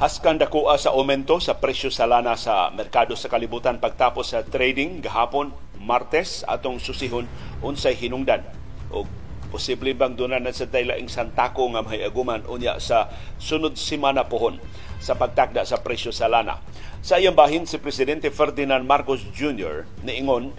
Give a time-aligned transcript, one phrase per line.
[0.00, 5.04] Haskan dakuha sa aumento sa presyo sa lana sa merkado sa kalibutan pagtapos sa trading
[5.04, 7.28] gahapon Martes atong susihon
[7.60, 8.40] unsay hinungdan
[8.88, 9.04] o
[9.52, 14.56] posible bang doon na sa daylaing santako nga mahiaguman unya sa sunod semana pohon
[15.04, 16.64] sa pagtakda sa presyo sa lana.
[17.04, 19.84] Sa iyang bahin si Presidente Ferdinand Marcos Jr.
[20.00, 20.56] niingon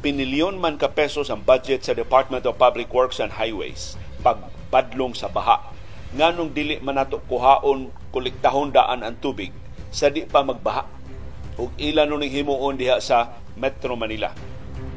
[0.00, 5.28] pinilyon man ka pesos ang budget sa Department of Public Works and Highways pagpadlong sa
[5.28, 5.76] baha
[6.16, 9.52] nganong dili man nato kuhaon kolektahon daan ang tubig
[9.92, 10.88] sa di pa magbaha
[11.58, 14.30] ug ilan ning himuon diha sa Metro Manila.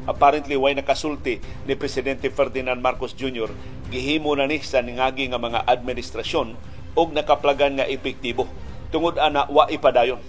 [0.05, 3.49] Apparently way nakasulti ni presidente Ferdinand Marcos Jr.
[3.91, 6.55] gihimo na ni sa ningagi nga mga administrasyon
[6.95, 8.47] ug nakaplagan nga epektibo
[8.93, 10.21] tungod ana wa ipadayon.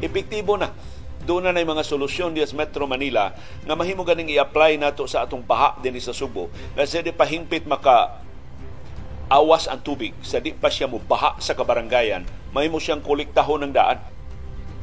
[0.00, 0.72] Epektibo na
[1.28, 5.44] doon na mga solusyon diya sa Metro Manila nga mahimo ganing i-apply nato sa atong
[5.44, 8.24] baha din sa Subo kasi di pahimpit maka
[9.30, 13.72] awas ang tubig sa di pa siya mubaha sa kabarangayan, may mo siyang kolektahon ng
[13.72, 14.02] daan.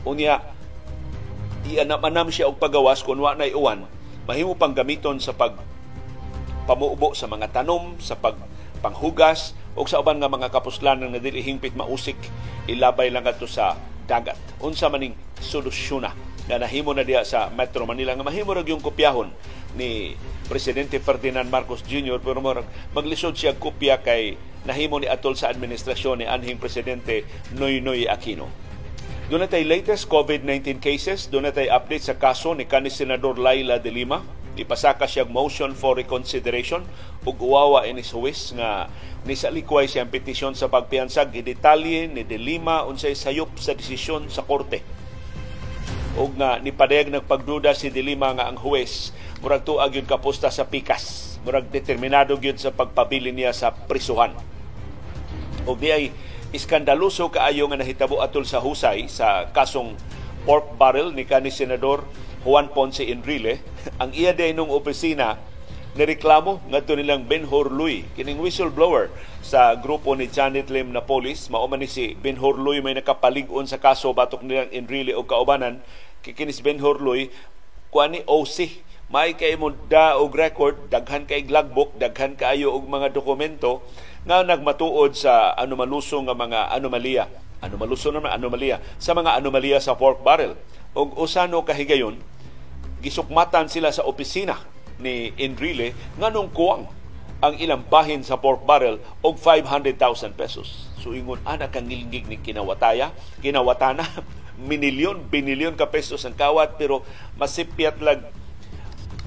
[0.08, 0.40] Unya,
[1.68, 3.84] ianam-anam siya og pagawas kung wa na iuwan,
[4.24, 5.60] mahimo pang gamiton sa pag
[6.64, 8.40] pamuubo sa mga tanom, sa pag
[8.80, 12.16] panghugas o sa uban nga mga kapuslanan nga dili hingpit mausik
[12.72, 13.76] ilabay lang ato sa
[14.08, 14.40] dagat.
[14.64, 16.12] Unsa maning solusyon na
[16.48, 19.32] na nahimo na diya sa Metro Manila nga mahimo ra yung kopyahon
[19.76, 20.16] ni
[20.48, 22.24] Presidente Ferdinand Marcos Jr.
[22.24, 22.40] pero
[22.96, 28.48] maglisod siya kopya kay nahimo ni atol sa administrasyon ni anhing Presidente Noynoy Aquino.
[29.28, 33.92] Doon natay latest COVID-19 cases, doon natay update sa kaso ni kanis Senador Laila de
[33.92, 34.24] Lima.
[34.56, 36.82] Ipasaka siya motion for reconsideration
[37.28, 38.88] ug uwawa ini Swiss nga
[39.28, 44.32] ni sa likway siyang petisyon sa pagpiansag gidetalye ni de Lima unsay sayop sa desisyon
[44.32, 44.82] sa korte
[46.18, 49.14] ug nga nipadayag nagpagduda si Dilima nga ang huwes.
[49.46, 51.38] Murag tuag yun kapusta sa pikas.
[51.46, 54.34] Murag determinado gyud sa pagpabili niya sa prisuhan.
[55.70, 56.06] Ug di ay
[56.50, 59.94] iskandaluso kaayo nga nahitabo atol sa husay sa kasong
[60.50, 62.02] pork barrel ni kani senador
[62.42, 63.62] Juan Ponce Enrile.
[64.02, 65.38] Ang iya day nung opisina
[65.98, 69.10] nireklamo ngadto nilang Ben Horluy kining whistleblower
[69.42, 73.66] sa grupo ni Janet Lim na polis mao man ni si Ben Horluy may nakapalig-on
[73.66, 75.82] sa kaso batok nilang Enrile o kaubanan
[76.26, 77.30] kikinis Ben Horloy
[77.94, 83.16] kuani OC may kay mo da og record daghan kay logbook daghan kaayo og mga
[83.16, 83.80] dokumento
[84.28, 87.32] nga nagmatuod sa anomalusong nga mga anomalya.
[87.64, 88.84] Anomaluso naman anomalya.
[89.00, 90.60] Sa mga anomalya sa pork barrel.
[90.92, 92.20] Og usano kahigayon
[93.00, 94.58] gisukmatan sila sa opisina
[94.98, 96.90] ni Enrile nganong kuwang
[97.38, 100.90] ang ilang bahin sa pork barrel og 500,000 pesos.
[100.98, 102.04] So ingon ana kang ni
[102.42, 104.04] kinawataya, kinawatana
[104.58, 107.06] minilyon, binilyon ka pesos ang kawat pero
[107.38, 108.26] masipyat lag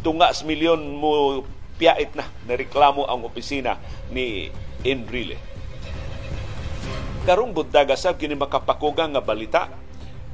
[0.02, 1.44] tungas milyon mo
[1.78, 3.80] piyait na nareklamo ang opisina
[4.12, 4.50] ni
[4.82, 5.38] Enrile.
[7.28, 9.68] Karong buddaga sab kini makapakugang nga balita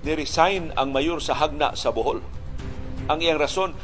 [0.07, 2.23] ni-resign ang mayor sa Hagna sa Bohol.
[3.11, 3.75] Ang iyang rason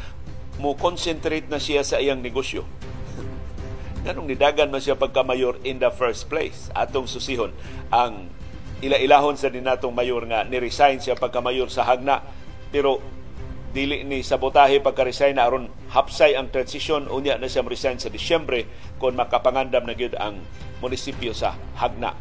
[0.63, 2.63] mo concentrate na siya sa iyang negosyo.
[4.07, 6.71] Ganong nidagan man siya pagka-mayor in the first place.
[6.75, 7.51] Atong susihon
[7.91, 8.31] ang
[8.83, 12.19] ila-ilahon sa dinatong mayor nga ni-resign siya pagka-mayor sa Hagna.
[12.75, 12.99] Pero
[13.71, 17.07] dili ni sabotahe pagka-resign na aron hapsay ang transition.
[17.07, 18.67] Unya na siya resign sa Disyembre
[18.99, 20.43] kung makapangandam na gyud ang
[20.83, 22.13] munisipyo sa Hagna.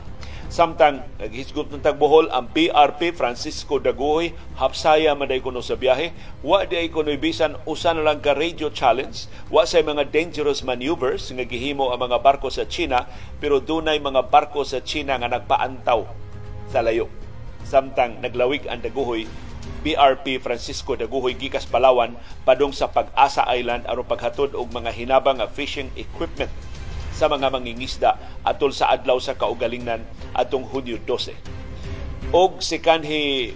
[0.51, 6.11] Samtang naghisgot ng tagbohol ang PRP Francisco Dagoy hapsaya man kuno sa biyahe.
[6.43, 9.31] Wa di kuno bisan usa na lang ka radio challenge.
[9.47, 13.07] Wa say mga dangerous maneuvers nga gihimo ang mga barko sa China
[13.39, 16.30] pero dunay mga barko sa China nga nagpaantaw
[16.71, 17.11] sa layo.
[17.67, 19.27] Samtang naglawig ang daguhoy,
[19.83, 22.17] BRP Francisco Daguhoy gikas Palawan
[22.47, 26.49] padung sa Pag-asa Island aron paghatod og mga hinabang nga fishing equipment
[27.11, 30.01] sa mga mangingisda atol sa adlaw sa kaugalingnan
[30.33, 31.35] atong Hunyo 12.
[32.31, 33.51] Og si kanhi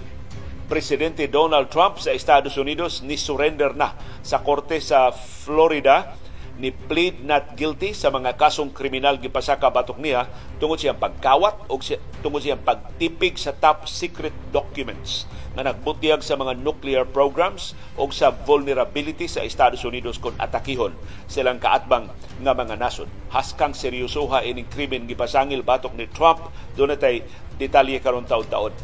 [0.66, 3.94] Presidente Donald Trump sa Estados Unidos ni surrender na
[4.26, 6.18] sa korte sa Florida
[6.56, 11.76] ni plead not guilty sa mga kasong kriminal gipasaka batok niya tungod siyang pagkawat o
[11.84, 18.12] siya, tungod siyang pagtipig sa top secret documents nga nagbutiyag sa mga nuclear programs o
[18.12, 20.92] sa vulnerability sa Estados Unidos kung atakihon
[21.32, 22.12] silang kaatbang
[22.44, 23.08] nga mga nasod.
[23.32, 27.24] Haskang seryosoha ining krimen gipasangil batok ni Trump natay
[27.56, 28.76] detalye karon taon-taon.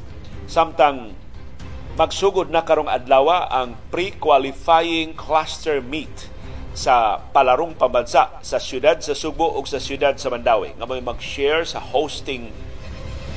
[0.48, 1.12] Samtang
[2.00, 6.31] magsugod na karong adlaw ang pre-qualifying cluster meet
[6.72, 10.72] sa palarong pambansa sa siyudad sa Subo o sa siyudad sa Mandawi.
[10.80, 12.52] Nga may mag-share sa hosting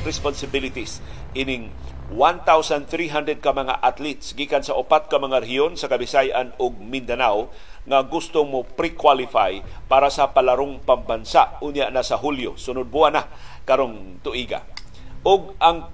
[0.06, 1.02] responsibilities.
[1.34, 1.74] Ining
[2.14, 7.50] 1,300 ka mga athletes gikan sa upat ka mga rehiyon sa Kabisayan ug Mindanao
[7.84, 9.60] nga gusto mo pre-qualify
[9.90, 11.58] para sa palarong pambansa.
[11.60, 12.56] Unya na sa Hulyo.
[12.56, 13.28] Sunod buwan na
[13.66, 14.62] karong tuiga.
[15.24, 15.90] Og ang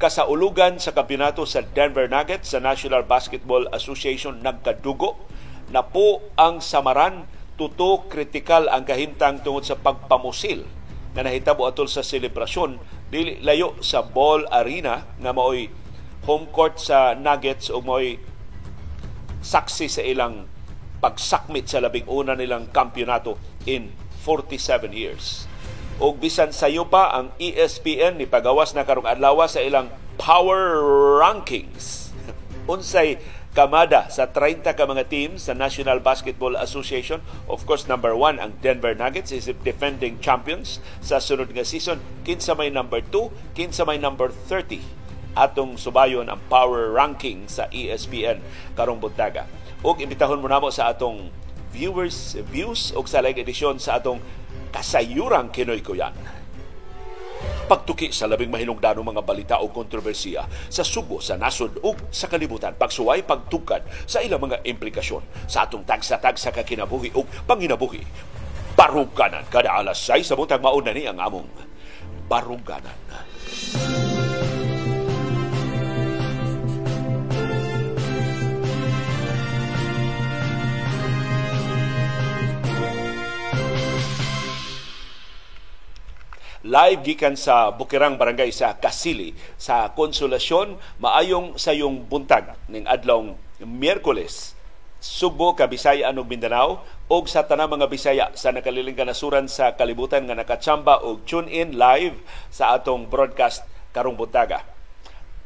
[0.00, 5.28] kasaulugan sa kampeonato sa Denver Nuggets sa National Basketball Association nagkadugo
[5.70, 10.66] na po ang samaran tuto kritikal ang kahimtang tungod sa pagpamusil
[11.14, 12.78] na nahitabo atol sa selebrasyon
[13.10, 15.70] dili layo sa Ball Arena nga maoy
[16.26, 18.18] home court sa Nuggets o maoy
[19.40, 20.46] saksi sa ilang
[21.00, 23.90] pagsakmit sa labing una nilang kampeonato in
[24.22, 25.48] 47 years.
[26.00, 29.88] O bisan sayo pa ang ESPN ni pagawas na karong adlaw sa ilang
[30.20, 30.80] power
[31.20, 32.12] rankings.
[32.72, 33.20] Unsay
[33.50, 37.18] kamada sa 30 ka mga teams sa National Basketball Association.
[37.50, 41.98] Of course, number one, ang Denver Nuggets is defending champions sa sunod nga season.
[42.22, 44.78] Kinsa may number 2, kinsa may number 30
[45.34, 48.42] atong subayon ang power ranking sa ESPN
[48.74, 49.46] karong buntaga.
[49.82, 51.30] Ug imbitahon mo namo sa atong
[51.70, 54.18] viewers views og sa live edisyon sa atong
[54.74, 56.39] kasayurang Kinoy Kuyan.
[57.70, 62.74] Pagtuki sa labing mahinungdanong mga balita o kontrobersiya sa subo, sa nasod o sa kalibutan.
[62.74, 68.02] Pagsuway, pagtukad sa ilang mga implikasyon sa atong tagsa-tagsa kakinabuhi o panginabuhi.
[68.74, 71.46] Baruganan kada alas 6 sa butang mauna ni ang among
[72.26, 72.98] baruganan.
[73.06, 74.19] Baruganan.
[86.60, 93.32] Live gikan sa Bukirang Barangay sa Kasili sa Konsolasyon maayong sayong buntag ning adlaw
[93.64, 94.52] Miyerkules
[95.00, 100.36] Sugbo, Kabisaya ug Mindanao og sa tanang mga Bisaya sa nakaliling kanasuran sa kalibutan nga
[100.36, 102.20] nakatsamba og tune in live
[102.52, 103.64] sa atong broadcast
[103.96, 104.79] karong buntaga.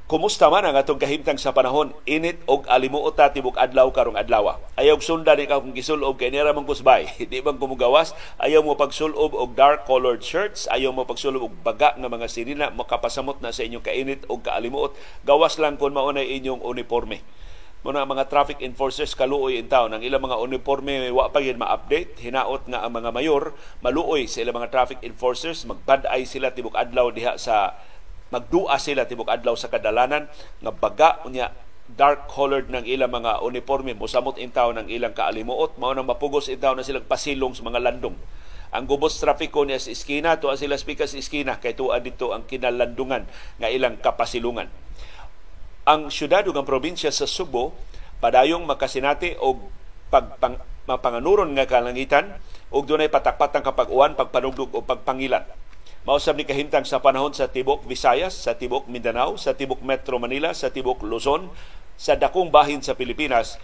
[0.04, 4.60] Kumusta man ang atong kahimtang sa panahon, init og alimuot ta tibok adlaw karong adlaw.
[4.76, 7.08] Ayaw sundan ni ka kung gisulob kay nira man kusbay.
[7.32, 11.96] Di bang kumugawas, ayaw mo pagsulob og dark colored shirts, ayaw mo pagsulob og baga
[11.96, 14.92] nga mga sirina, makapasamot na sa inyong kainit og kaalimuot.
[15.24, 17.24] Gawas lang kun mao na inyong uniforme.
[17.80, 22.16] Muna mga traffic enforcers kaluoy in town ang ilang mga uniforme wa pa yun ma-update
[22.20, 23.52] hinaot nga ang mga mayor
[23.84, 27.76] maluoy sa ilang mga traffic enforcers magpad-ay sila tibok adlaw diha sa
[28.34, 30.26] magdua sila tibok adlaw sa kadalanan
[30.58, 31.54] nga baga unya
[31.86, 35.78] dark colored ng ilang mga uniforme mosamot intaw ng ilang kaalimuot.
[35.78, 38.16] Mao nang mapugos intaw na silang pasilong sa mga landong.
[38.74, 42.42] Ang gubos trapiko niya sa iskina tuwa sila speaker sa iskina kay tuwa dito ang
[42.42, 43.22] kinalandungan
[43.62, 44.66] nga ilang kapasilungan.
[45.86, 47.70] Ang syudad ug ang probinsya sa Subo
[48.18, 49.70] padayong makasinati og
[50.10, 50.58] pagpang
[50.90, 52.34] mapanganuron nga kalangitan
[52.74, 55.46] ug dunay patakpatang kapag-uwan pagpanugdog o pagpangilan
[56.04, 60.52] Mausab ni kahintang sa panahon sa Tibok Visayas, sa Tibok Mindanao, sa Tibok Metro Manila,
[60.52, 61.48] sa Tibok Luzon,
[61.96, 63.56] sa dakong bahin sa Pilipinas.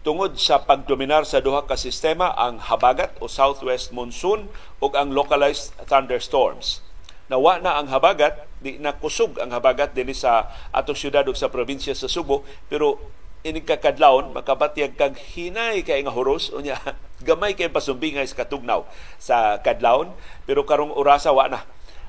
[0.00, 4.48] Tungod sa pagdominar sa duha ka sistema ang habagat o southwest monsoon
[4.80, 6.80] ug ang localized thunderstorms.
[7.28, 11.52] Nawa na ang habagat, di na kusog ang habagat dinhi sa atong syudad ug sa
[11.52, 12.40] probinsya sa Subo,
[12.72, 13.04] pero
[13.44, 16.80] inig kakadlawon makabatyag kag hinay kay nga horos unya
[17.26, 18.88] gamay kay pasumbingay sa katugnaw
[19.20, 20.08] sa kadlawon.
[20.48, 21.60] Pero karong orasa wa na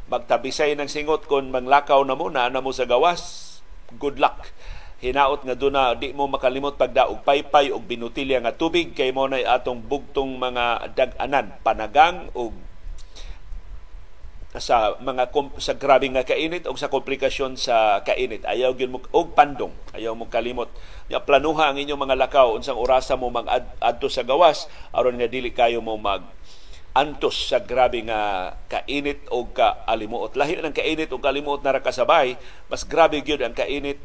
[0.08, 3.56] magtabisay ng singot kung manglakaw na mo na na mo sa gawas.
[3.96, 4.52] Good luck.
[5.04, 9.44] Hinaot nga duna di mo makalimot pagdaog paypay og binutilya nga tubig kay mo na
[9.44, 12.56] atong bugtong mga dag-anan panagang og
[14.54, 18.46] sa mga sa grabe nga kainit o sa komplikasyon sa kainit.
[18.46, 20.70] Ayaw gyud mo og pandong ayaw mo kalimot.
[21.12, 23.50] Ya planuha ang inyong mga lakaw unsang orasa mo mag
[23.82, 24.70] adto sa gawas.
[24.94, 26.24] Aron nga dili kayo mo mag
[26.94, 30.38] antos sa grabe nga kainit o kaalimuot.
[30.38, 32.38] Lahi ng kainit o kaalimuot na rakasabay,
[32.70, 34.00] mas grabe gyud ang kainit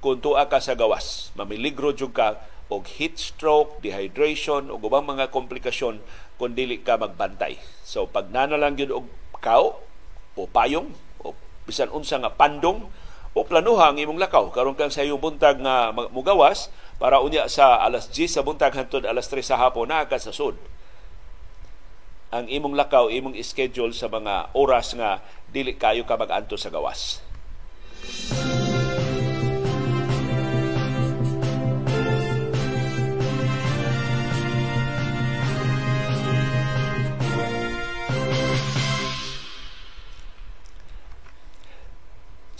[0.00, 1.30] kung tuwa ka sa gawas.
[1.36, 2.40] Mamiligro jud ka
[2.72, 6.00] og heat stroke, dehydration o ubang mga komplikasyon
[6.40, 7.60] kung dili ka magbantay.
[7.84, 9.06] So pag nana lang gyud og
[9.44, 9.84] kao
[10.32, 10.88] o payong
[11.20, 11.36] o
[11.68, 12.88] bisan unsa nga pandong
[13.32, 17.80] o planuha ang imong lakaw karon kang sa iyong buntag nga mugawas para unya sa
[17.80, 20.56] alas 10 sa buntag hangtod alas 3 sa hapon na ka sa sud
[22.32, 25.20] ang imong lakaw, imong schedule sa mga oras nga
[25.52, 27.20] dili kayo ka mag-anto sa gawas.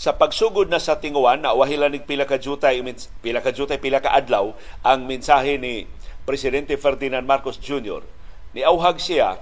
[0.03, 2.83] sa pagsugod na sa tinguan na wahila nig pila ka jutay
[3.23, 4.51] pila ka jutay pila ka adlaw
[4.83, 5.87] ang mensahe ni
[6.27, 8.03] presidente Ferdinand Marcos Jr.
[8.51, 9.39] ni auhag siya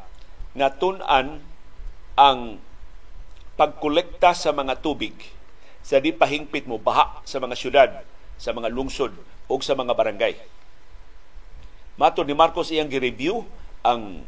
[0.58, 1.40] nga tun-an
[2.20, 2.60] ang
[3.56, 5.16] pagkolekta sa mga tubig
[5.82, 7.90] sa di pahingpit mo baha sa mga syudad,
[8.38, 9.14] sa mga lungsod
[9.50, 10.34] o sa mga barangay.
[11.98, 13.44] Mato ni Marcos iyang gi-review
[13.82, 14.26] ang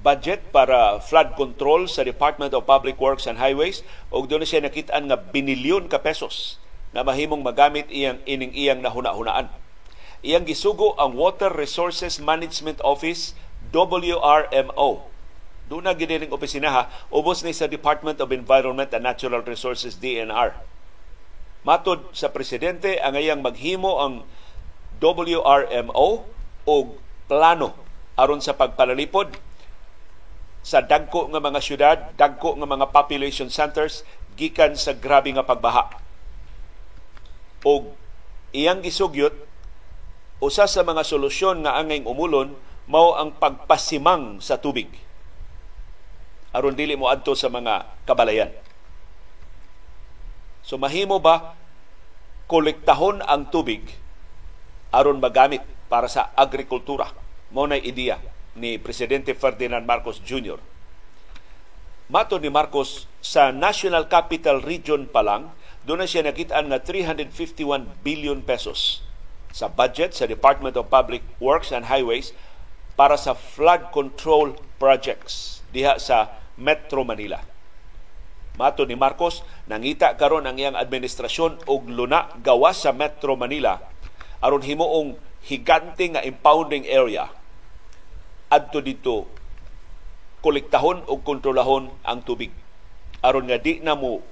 [0.00, 5.12] budget para flood control sa Department of Public Works and Highways ug doon siya nakitaan
[5.12, 6.56] nga binilyon ka pesos
[6.96, 9.52] na mahimong magamit iyang ining iyang nahuna-hunaan.
[10.24, 13.36] Iyang gisugo ang Water Resources Management Office
[13.72, 15.09] WRMO.
[15.70, 20.50] Doon na giniling opisinaha, ubos ni sa Department of Environment and Natural Resources DNR.
[21.62, 24.26] Matod sa presidente, ang iyang maghimo ang
[24.98, 26.26] WRMO
[26.66, 26.74] o
[27.30, 27.78] plano
[28.18, 29.30] aron sa pagpalalipod
[30.66, 34.02] sa dagko nga mga syudad, dagko nga mga population centers
[34.34, 35.86] gikan sa grabe nga pagbaha.
[37.62, 37.94] O
[38.50, 39.38] iyang gisugyot
[40.42, 42.58] usa sa mga solusyon nga angay umulon
[42.90, 44.90] mao ang pagpasimang sa tubig
[46.50, 48.50] aron dili mo adto sa mga kabalayan.
[50.66, 51.54] So mahimo ba
[52.50, 53.86] kolektahon ang tubig
[54.90, 57.10] aron magamit para sa agrikultura?
[57.50, 58.18] Mao na ideya
[58.54, 60.58] ni Presidente Ferdinand Marcos Jr.
[62.10, 65.54] Mato ni Marcos sa National Capital Region pa lang,
[65.86, 69.06] doon siya nakitaan nga 351 billion pesos
[69.54, 72.34] sa budget sa Department of Public Works and Highways
[72.98, 77.40] para sa flood control projects diha sa Metro Manila.
[78.60, 83.80] Mato ni Marcos, nangita karon ang iyang administrasyon og luna gawas sa Metro Manila
[84.40, 87.28] aron himuong higante nga impounding area.
[88.50, 89.28] Adto dito
[90.40, 92.50] kolektahon o kontrolahon ang tubig.
[93.20, 94.24] Aron nga di na mo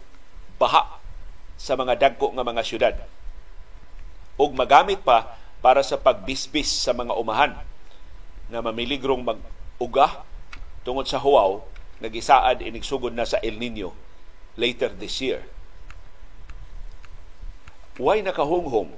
[0.56, 0.98] baha
[1.60, 2.96] sa mga dagko nga mga syudad.
[4.40, 7.52] Ug magamit pa para sa pagbisbis sa mga umahan
[8.48, 10.24] na mamiligrong mag-uga
[10.88, 11.60] tungod sa huwaw
[12.00, 13.92] nagisaad inigsugod na sa El Nino
[14.56, 15.44] later this year.
[18.00, 18.96] Why nakahunghong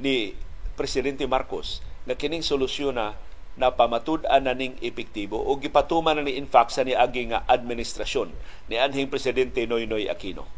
[0.00, 0.32] ni
[0.80, 3.20] Presidente Marcos na kining solusyon na
[3.60, 8.32] napamatud-an na ning epektibo o gipatuman na ni in fact sa niagi nga administrasyon
[8.72, 10.48] ni anhing presidente Noynoy Aquino.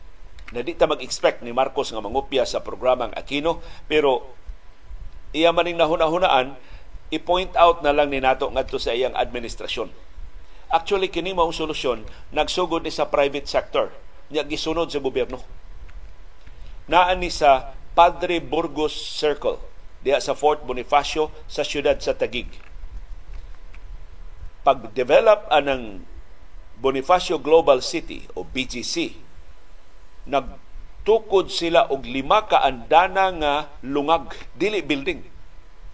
[0.54, 3.59] Na di ta mag-expect ni Marcos nga mangupya sa programang Aquino
[3.90, 4.31] pero
[5.35, 6.54] iya maning nahuna-hunaan
[7.11, 10.12] i-point out na lang ni nato ngadto sa iyang administrasyon.
[10.73, 12.09] Actually kini mao solusyon.
[12.33, 13.93] Nagsugod ni sa private sector.
[14.33, 15.38] Nya gisunod sa gobyerno.
[16.88, 19.61] Naa ni sa Padre Burgos Circle.
[20.00, 22.49] Diha sa Fort Bonifacio sa siyudad sa Tagig
[24.62, 26.07] pag-develop anang
[26.79, 29.14] Bonifacio Global City o BGC
[30.26, 33.52] nagtukod sila og lima ka andana nga
[33.83, 34.35] lungag.
[34.55, 35.23] Dili building.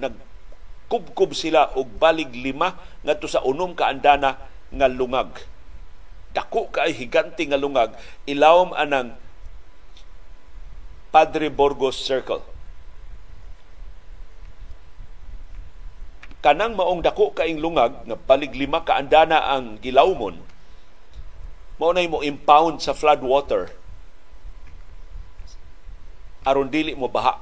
[0.00, 4.36] Nagkubkob sila og balig lima ngadto sa unom ka andana
[4.72, 5.32] nga lungag.
[6.32, 7.96] Dako kay higanti nga lungag.
[8.28, 9.16] Ilawom anang
[11.08, 12.44] Padre Burgos Circle.
[16.44, 20.38] Kanang maong dako kaing lungag nga balig lima ka andana ang gilawmon
[21.78, 23.70] mao nay mo impound sa flood water.
[26.42, 27.38] Aron dili mo baha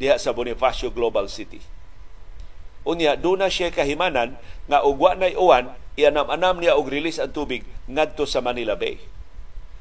[0.00, 1.60] diha sa Bonifacio Global City.
[2.84, 4.36] Unya, doon na siya kahimanan
[4.68, 9.00] nga ugwa na uwan, ianam-anam niya og release ang tubig ngadto sa Manila Bay.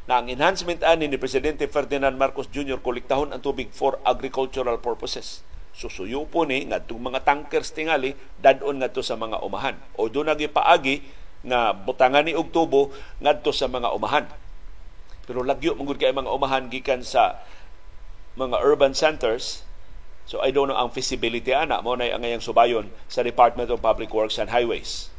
[0.08, 2.80] Na ang enhancement ani ni Presidente Ferdinand Marcos Jr.
[2.80, 5.44] kolektahon ang tubig for agricultural purposes
[5.74, 10.46] susuyo po ni ngadtong mga tankers tingali dadon ngadto sa mga umahan o do nagi
[10.46, 11.02] paagi
[11.44, 14.30] nga butangan ni og tubo ngadto sa mga umahan
[15.26, 17.42] pero lagyo mangud kay mga umahan gikan sa
[18.38, 19.66] mga urban centers
[20.34, 23.86] so I don't know ang feasibility ana mo na ang ngayang subayon sa Department of
[23.86, 25.14] Public Works and Highways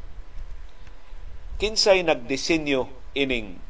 [1.62, 3.62] kinsay nagdisenyo ining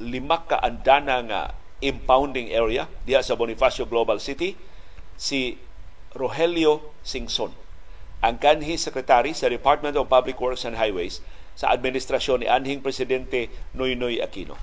[0.00, 1.40] lima ka andana nga
[1.84, 4.56] impounding area diha sa Bonifacio Global City
[5.20, 5.60] si
[6.14, 7.50] Rogelio Singson,
[8.22, 11.20] ang kanhi sekretary sa Department of Public Works and Highways
[11.58, 14.54] sa administrasyon ni anhing presidente Noynoy Aquino.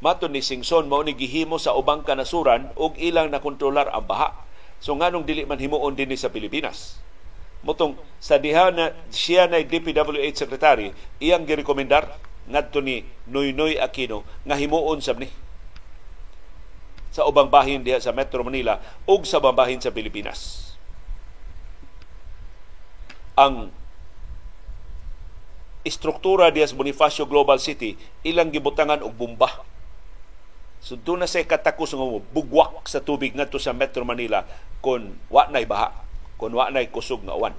[0.00, 4.32] Mato ni Singson mao ni gihimo sa ubang kanasuran ug ilang nakontrolar ang baha.
[4.80, 6.96] So nganong dili man himuon dinhi sa Pilipinas.
[7.60, 12.08] Motong sa diha na siya na DPWH secretary, iyang girekomendar
[12.48, 15.28] ngadto ni Noynoy Aquino nga himuon sab ni
[17.12, 20.72] sa ubang bahin diha sa Metro Manila ug sa bahin sa Pilipinas.
[23.36, 23.68] Ang
[25.84, 29.68] istruktura diha sa Bonifacio Global City ilang gibutangan og bomba.
[30.80, 34.48] So doon na say katakos nga bugwak sa tubig ngadto sa Metro Manila
[34.80, 35.92] kon wa nay baha,
[36.40, 37.56] kon wa nay kusog nga uwan.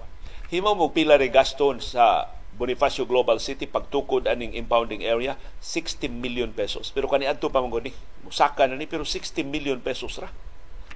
[0.51, 2.28] Himo mo pila re gaston sa
[2.62, 6.92] Bonifacio Global City pagtukod aning impounding area 60 million pesos.
[6.92, 7.96] Pero kani adto pa mo ni
[8.28, 10.30] musaka na ni pero 60 million pesos ra.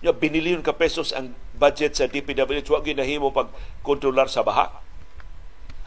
[0.04, 3.50] Ya binilyon ka pesos ang budget sa DPWH wa ginahimo pag
[3.82, 4.84] kontrolar sa baha.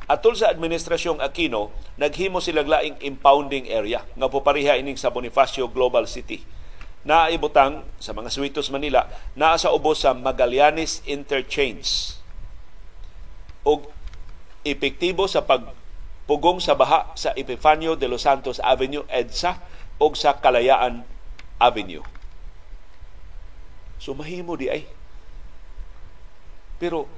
[0.08, 1.68] Atol sa administrasyong Aquino,
[2.00, 6.40] naghimo sila laing impounding area nga popariha ining sa Bonifacio Global City.
[7.06, 9.06] Naibutang sa mga Suitos Manila
[9.38, 12.18] naa sa ubos sa Magallanes Interchange.
[13.62, 13.84] O
[14.66, 19.62] epektibo sa pagpugong sa baha sa Epifanio de los Santos Avenue EDSA
[19.98, 21.06] o sa Kalayaan
[21.58, 22.02] Avenue.
[23.98, 24.86] So mahimo di ay.
[26.78, 27.10] Pero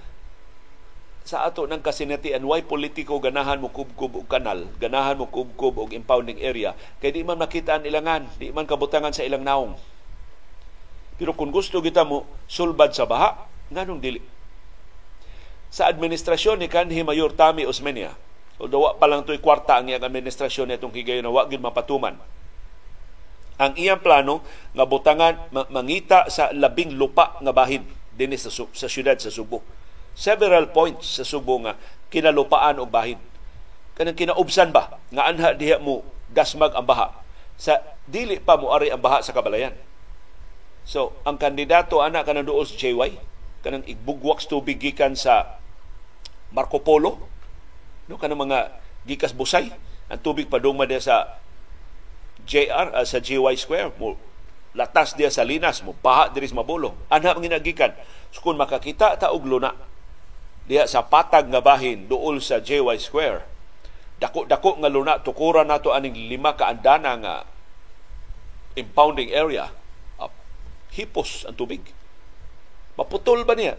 [1.20, 5.92] sa ato ng kasinatian why politiko ganahan mo kubkub og kanal ganahan mo kubkub og
[5.92, 9.76] impounding area kay di man makita ang ilangan di man kabutangan sa ilang naong.
[11.20, 13.36] Pero kung gusto kita mo sulbad sa baha
[13.68, 14.20] nganong dili?
[15.70, 18.16] Sa administrasyon ni kanhi Mayor Tami Osmeña
[18.60, 22.20] although pa lang to'y kwarta ang iyang administrasyon nitong higayon na wa gid mapatuman
[23.60, 27.84] ang iyang plano nga butangan mangita sa labing lupa nga bahin
[28.16, 29.64] dinhi sa, sa syudad sa Subo
[30.14, 31.78] several points sa Subo nga
[32.10, 33.18] kinalupaan og bahin.
[33.94, 34.98] Kanang kinaubsan ba?
[35.12, 36.02] Nga anha diha mo
[36.32, 37.14] dasmag ang baha.
[37.60, 39.76] Sa dili pa mo ari ang baha sa kabalayan.
[40.88, 43.20] So, ang kandidato ana kanang duol sa JY
[43.60, 44.80] kanang igbugwak tubig
[45.20, 45.60] sa
[46.50, 47.20] Marco Polo
[48.08, 48.72] no kanang mga
[49.04, 49.68] gikas busay
[50.08, 51.38] ang tubig padung diha sa
[52.48, 53.94] JR uh, sa JY Square.
[54.00, 54.16] Mo
[54.70, 56.94] latas diya sa linas mo baha diri sa mabulo.
[57.12, 57.92] Anha ang ginagikan
[58.32, 59.89] so kung makakita ta og luna
[60.70, 63.42] diha sa patag nga bahin duol sa JY Square.
[64.22, 67.34] Dako-dako nga luna tukuran nato aning lima ka andana nga
[68.78, 69.74] impounding area.
[70.14, 70.30] Uh,
[70.94, 71.82] hipos ang tubig.
[72.94, 73.74] Maputol ba niya?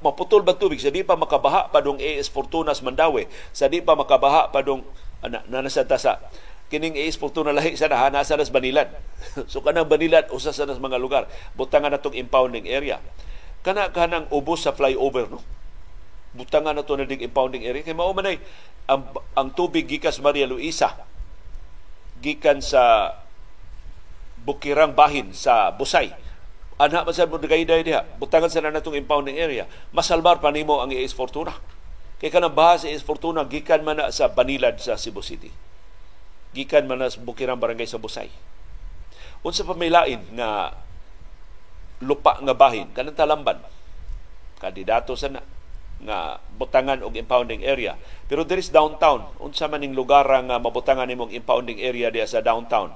[0.00, 0.80] Maputol ba tubig?
[0.80, 3.28] Sa di pa makabaha pa dong AS Fortunas Mandawi.
[3.52, 4.88] Sa di pa makabaha pa dong
[5.20, 6.16] na, na nasanta sa
[6.72, 8.88] kining AS Fortuna lahi sa naha nasa nas Banilan.
[9.52, 11.28] so kanang Banilan usa sa nas mga lugar.
[11.60, 13.04] Butangan natong impounding area.
[13.60, 15.44] Kana kanang ubos sa flyover no
[16.32, 17.84] butangan na to na dig impounding area.
[17.84, 18.40] Kay mao man
[18.88, 19.02] ang,
[19.36, 20.96] ang tubig gikas Maria Luisa
[22.22, 23.14] gikan sa
[24.42, 26.10] Bukirang Bahin sa Busay.
[26.80, 29.68] Anha man sa dagayday diha butangan sa na natong impounding area.
[29.94, 31.54] Masalbar pa nimo ang AS Fortuna.
[32.18, 35.50] Kay kanang baha sa AS Fortuna gikan man na sa Banilad sa Cebu City.
[36.56, 38.30] Gikan man sa Bukirang Barangay sa Busay.
[39.42, 40.74] Unsa pa may lain nga
[42.02, 42.90] lupa nga bahin?
[42.94, 43.58] Kanang talamban.
[44.58, 45.42] Kandidato sa na
[46.02, 47.94] nga butangan og impounding area.
[48.26, 49.30] Pero there is downtown.
[49.38, 52.90] Unsa man ning lugar nga mabutangan nimong impounding area diya sa downtown.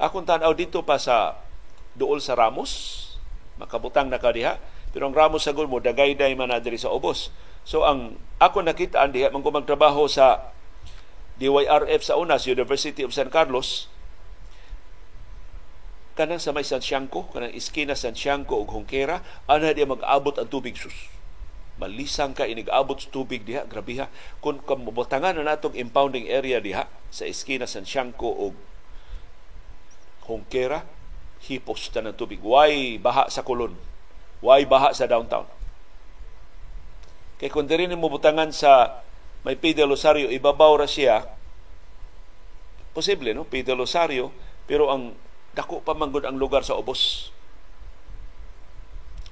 [0.00, 1.36] Akong tan-aw dito pa sa
[1.92, 2.98] duol sa Ramos,
[3.60, 4.56] makabutang na ka diha.
[4.90, 7.28] Pero ang Ramos sagol mo dagay-day man diri sa ubos.
[7.62, 10.52] So ang ako nakita diha man magtrabaho sa
[11.36, 13.88] DYRF sa UNAS, University of San Carlos,
[16.12, 20.92] kanang sa may Santiago, kanang iskina Santiago ug Hongkera, ana di mag-abot ang tubig sus
[21.80, 23.64] malisang ka inig-abot sa tubig diha.
[23.64, 24.06] Grabe ha.
[24.42, 28.52] Kung kamubutangan na natong impounding area diha sa iskina San Siangco o
[30.28, 30.86] Hongkera
[31.42, 32.38] hipos ta ng tubig.
[32.38, 33.74] Why baha sa kulon?
[34.38, 35.46] Why baha sa downtown?
[37.42, 39.02] Kay kung diri mo butangan sa
[39.42, 41.26] may Pide Rosario ibabaw ra siya.
[42.94, 43.42] Posible no?
[43.42, 44.30] Pide Rosario
[44.70, 45.18] pero ang
[45.52, 47.34] dako pa manggod ang lugar sa ubos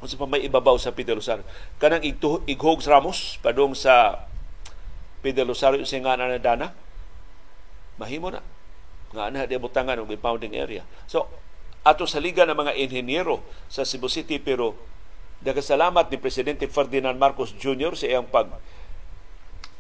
[0.01, 1.45] Unsa pa may ibabaw sa Pidelosario.
[1.77, 4.25] Kanang igtuh, ighog Ramos padung sa
[5.21, 6.73] Pidelosario sa nga na dana.
[8.01, 8.41] Mahimo na.
[9.13, 10.89] Nga na di butangan og impounding area.
[11.05, 11.29] So
[11.85, 14.77] ato sa liga ng mga inhenyero sa Cebu City pero
[15.45, 17.97] salamat ni Presidente Ferdinand Marcos Jr.
[17.97, 18.53] sa iyang pag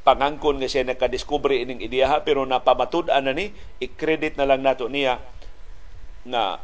[0.01, 3.53] pangangkon nga siya nakadiskubre ining ideya pero napamatud-an na ni
[3.85, 5.21] i-credit na lang nato niya
[6.25, 6.57] na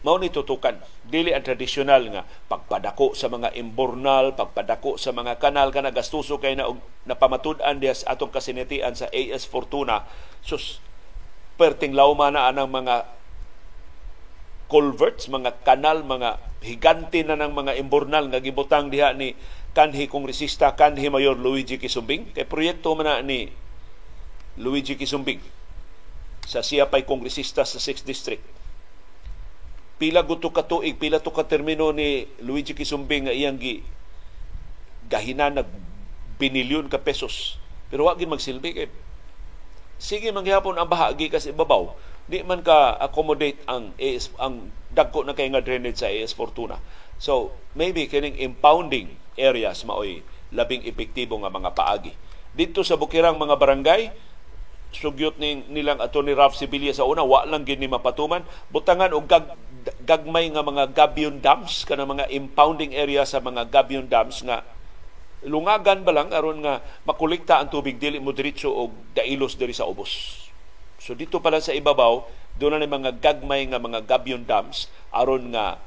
[0.00, 5.68] mao ni tutukan dili ang tradisyonal nga pagpadako sa mga imbornal pagpadako sa mga kanal
[5.68, 6.72] kana gastuso kay na
[7.04, 10.08] napamatud-an diya sa atong kasinitian sa AS Fortuna.
[10.40, 10.80] Sus
[11.60, 13.04] perting lawma na anang mga
[14.72, 19.36] culverts mga kanal mga higante na ng mga imbornal nga gibutang diha ni
[19.76, 22.32] kanhi kongresista kanhi mayor Luigi Kisumbing.
[22.32, 23.52] Kay proyekto man na ni
[24.56, 25.44] Luigi Kisumbing
[26.48, 28.59] sa siya pay kongresista sa 6th district
[30.00, 33.84] pila gusto ka tuig, pila to ka termino ni Luigi Kisumbing nga iyang gi
[35.12, 35.68] gahina nag
[36.40, 37.60] binilyon ka pesos.
[37.92, 38.88] Pero wa gid magsilbi kay
[40.00, 41.92] sige mangyapon ang bahagi kasi ibabaw
[42.30, 46.78] di man ka accommodate ang AS, ang dagko na kay nga drainage sa AS Fortuna.
[47.20, 50.22] So, maybe kining impounding areas maoy
[50.54, 52.14] labing epektibo nga mga paagi.
[52.54, 54.10] Dito sa bukirang mga barangay,
[54.94, 59.26] sugyot ning nilang ato ni Ralph Sibilia sa una, wa lang gini mapatuman, butangan og
[59.26, 59.46] gag
[60.04, 64.64] gagmay nga mga gabion dams kana mga impounding area sa mga gabion dams nga
[65.44, 69.88] lungagan ba lang aron nga makolekta ang tubig dili mo diretso og dailos diri sa
[69.88, 70.44] ubos.
[71.00, 72.28] So dito pala sa ibabaw,
[72.60, 75.80] doon na mga gagmay nga mga gabion dams aron nga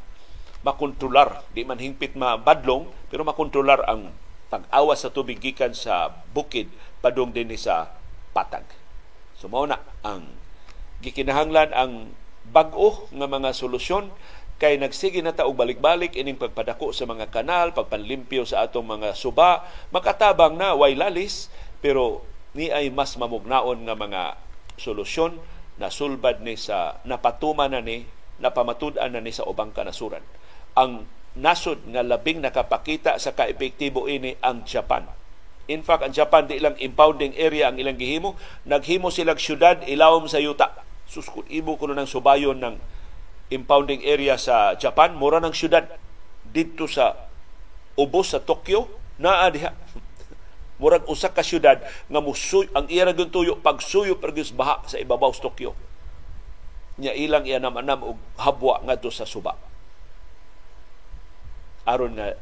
[0.66, 4.10] makontrolar, di man hingpit mabadlong, pero makontrolar ang
[4.50, 6.72] tag-awas sa tubig gikan sa bukid
[7.04, 7.94] padung din sa
[8.34, 8.66] patag.
[9.38, 10.34] So mao na ang
[11.04, 12.16] gikinahanglan ang
[12.50, 14.12] bag-o nga mga solusyon
[14.62, 19.12] kay nagsige na ta og balik-balik ining pagpadako sa mga kanal, pagpanlimpyo sa atong mga
[19.18, 21.52] suba, makatabang na way lalis
[21.84, 22.24] pero
[22.56, 24.22] ni ay mas mamugnaon nga mga
[24.80, 25.42] solusyon
[25.76, 28.06] na sulbad ni sa napatuman na ni
[28.38, 30.22] napamatud-an na ni sa ubang kanasuran.
[30.78, 35.10] Ang nasod nga labing nakapakita sa kaepektibo ini ang Japan.
[35.66, 38.36] In fact, ang Japan di ilang impounding area ang ilang gihimo,
[38.68, 40.76] naghimo silang syudad ilawom sa yuta.
[41.14, 42.76] Suskot ibo ko ng subayon ng
[43.54, 45.86] impounding area sa Japan, mura ng syudad
[46.50, 47.30] dito sa
[47.94, 48.90] ubos sa Tokyo,
[49.22, 49.70] naa diha.
[50.82, 55.30] Murag usa ka syudad nga musuy ang iya ra tuyo pagsuyo pergis baha sa ibabaw
[55.30, 55.78] sa Tokyo.
[56.98, 59.54] Nya ilang iya namanam og habwa ngadto sa suba.
[61.86, 62.34] Aron nga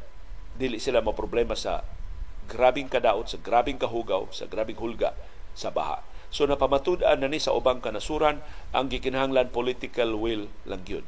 [0.56, 1.84] dili sila mo problema sa
[2.48, 5.12] grabing kadaot, sa grabing kahugaw, sa grabing hulga
[5.52, 6.00] sa baha.
[6.32, 8.40] So napamatud-an na ni sa ubang kanasuran
[8.72, 11.04] ang gikinahanglan political will lang gyud.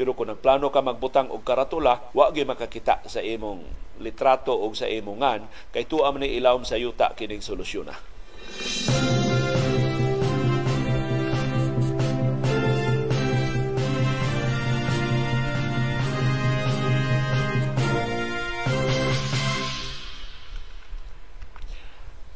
[0.00, 3.68] Pero kung nagplano ka magbutang og karatula, wa gyud makakita sa imong
[4.00, 5.44] litrato o sa imongan
[5.76, 7.96] kay tuwa man ni ilawom sa yuta kining solusyon na.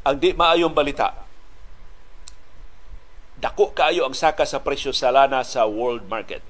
[0.05, 1.24] ang di maayong balita
[3.85, 6.41] kaayo ang saka sa presyo sa lana sa world market.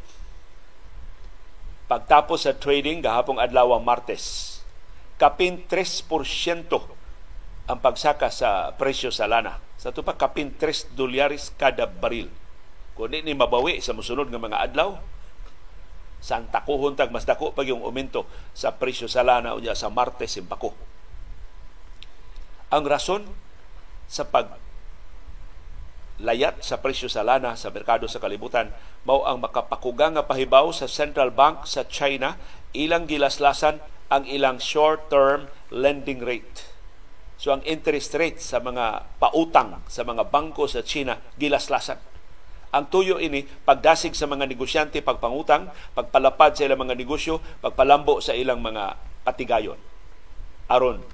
[1.90, 4.62] Pagtapos sa trading gahapong adlaw Martes,
[5.18, 6.06] kapin 3%
[7.66, 9.58] ang pagsaka sa presyo sa lana.
[9.82, 12.30] Sa ito pa, kapin 3 dolyaris kada baril.
[12.94, 14.94] Kung ni mabawi sa musunod nga mga adlaw,
[16.22, 20.38] sa takuhon tag mas dako pag yung umento sa presyo sa lana unya sa Martes
[20.38, 20.70] impako.
[22.70, 23.26] Ang rason
[24.06, 24.54] sa pag
[26.24, 28.72] layat sa presyo sa lana sa merkado sa kalibutan
[29.04, 32.40] mao ang makapakugang nga pahibaw sa Central Bank sa China
[32.72, 36.64] ilang gilaslasan ang ilang short-term lending rate.
[37.36, 42.00] So ang interest rate sa mga pautang sa mga bangko sa China gilaslasan.
[42.74, 48.34] Ang tuyo ini pagdasig sa mga negosyante pagpangutang, pagpalapad sa ilang mga negosyo, pagpalambo sa
[48.34, 49.78] ilang mga patigayon.
[50.66, 51.04] Aron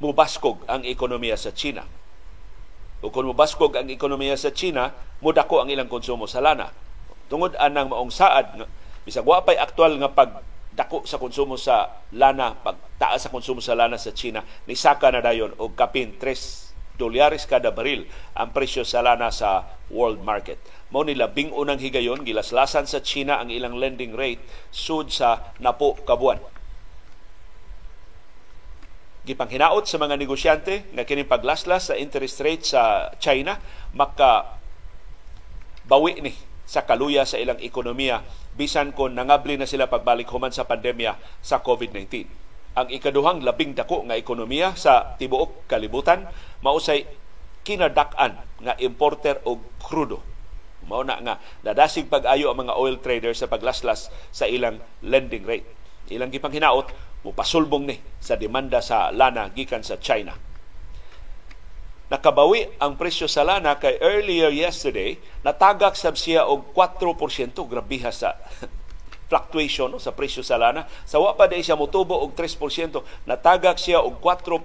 [0.00, 1.99] mubaskog ang ekonomiya sa China
[3.00, 4.92] o kung mubaskog ang ekonomiya sa China,
[5.24, 6.68] mudako ang ilang konsumo sa lana.
[7.32, 8.64] Tungod anang maong saad,
[9.04, 10.30] bisag wa pay aktual nga pag
[10.70, 15.24] dako sa konsumo sa lana, pagtaas sa konsumo sa lana sa China, ni saka na
[15.24, 18.04] dayon og kapin 3 dolyares kada baril
[18.36, 20.60] ang presyo sa lana sa world market.
[20.92, 25.96] Mao ni labing unang higayon gilaslasan sa China ang ilang lending rate sud sa napo
[26.04, 26.36] kabuan
[29.24, 33.60] gipanghinaot sa mga negosyante nga kini paglaslas sa interest rate sa China
[33.92, 34.56] maka
[35.84, 36.32] bawi ni
[36.64, 38.22] sa kaluya sa ilang ekonomiya
[38.54, 42.30] bisan kon nangabli na sila pagbalik human sa pandemya sa COVID-19.
[42.78, 46.30] Ang ikaduhang labing dako nga ekonomiya sa tibuok kalibutan
[46.62, 47.02] mausay
[47.66, 50.22] kinadak-an nga importer og krudo.
[50.86, 55.66] Mao na nga dadasig pag-ayo ang mga oil traders sa paglaslas sa ilang lending rate.
[56.08, 60.32] Ilang gipanghinaot mupasulbong ni sa demanda sa lana gikan sa China.
[62.10, 65.14] Nakabawi ang presyo sa lana kay earlier yesterday
[65.46, 68.34] natagak sab siya og 4% grabiha sa
[69.30, 70.90] fluctuation no, sa presyo sa lana.
[71.06, 74.58] Sa wa pa day siya motubo og 3%, natagak siya og 4%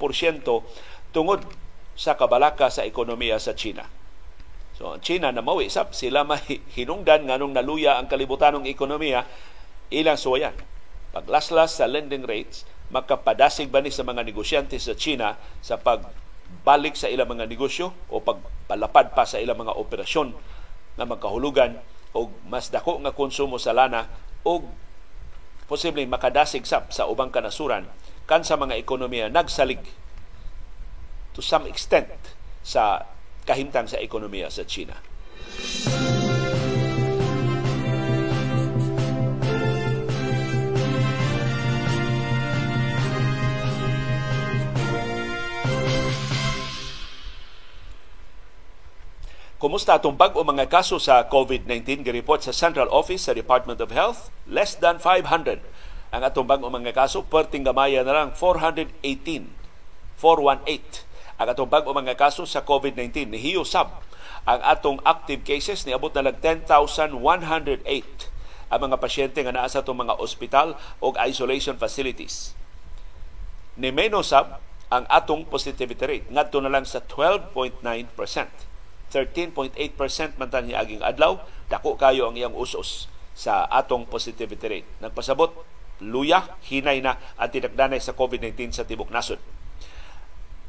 [1.14, 1.46] tungod
[1.94, 3.86] sa kabalaka sa ekonomiya sa China.
[4.76, 6.42] So ang China na mawi sab sila may
[6.76, 9.22] hinungdan nganong naluya ang kalibutanong ekonomiya
[9.94, 10.75] ilang suwayan
[11.16, 17.08] paglaslas sa lending rates, makapadasig ba ni sa mga negosyante sa China sa pagbalik sa
[17.08, 20.36] ilang mga negosyo o pagpalapad pa sa ilang mga operasyon
[21.00, 21.80] na magkahulugan
[22.12, 24.12] o mas dako nga konsumo sa lana
[24.44, 24.60] o
[25.72, 27.88] posibleng makadasig sab sa ubang kanasuran
[28.28, 29.82] kan sa mga ekonomiya nagsalig
[31.32, 32.12] to some extent
[32.62, 33.08] sa
[33.48, 34.98] kahimtang sa ekonomiya sa China.
[49.56, 53.88] Kumusta atong bag o mga kaso sa COVID-19 gireport sa Central Office sa Department of
[53.88, 54.28] Health?
[54.52, 55.64] Less than 500
[56.12, 59.00] ang atong bag mga kaso perting gamaya na lang 418
[60.20, 64.04] 418 ang atong bag mga kaso sa COVID-19 nihiyo sab
[64.44, 70.04] ang atong active cases niabot na lang 10,108 ang mga pasyente nga naa sa atong
[70.04, 72.52] mga ospital o isolation facilities.
[73.80, 74.60] Ni menosab
[74.92, 78.75] ang atong positivity rate ngadto na lang sa 12.9%.
[79.14, 79.78] 13.8%
[80.40, 84.90] man tan aging adlaw, dako kayo ang iyang usos sa atong positivity rate.
[85.04, 85.52] Nagpasabot
[86.04, 89.40] luya, hinay na ang tinagdanay sa COVID-19 sa tibok nasod.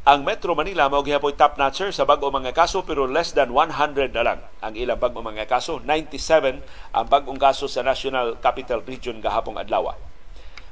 [0.06, 4.14] Ang Metro Manila mao gihapon top notcher sa bag-o mga kaso pero less than 100
[4.14, 5.82] na lang ang ilang bag-o mga kaso.
[5.82, 6.62] 97
[6.94, 9.98] ang bag-ong kaso sa National Capital Region gahapong adlaw.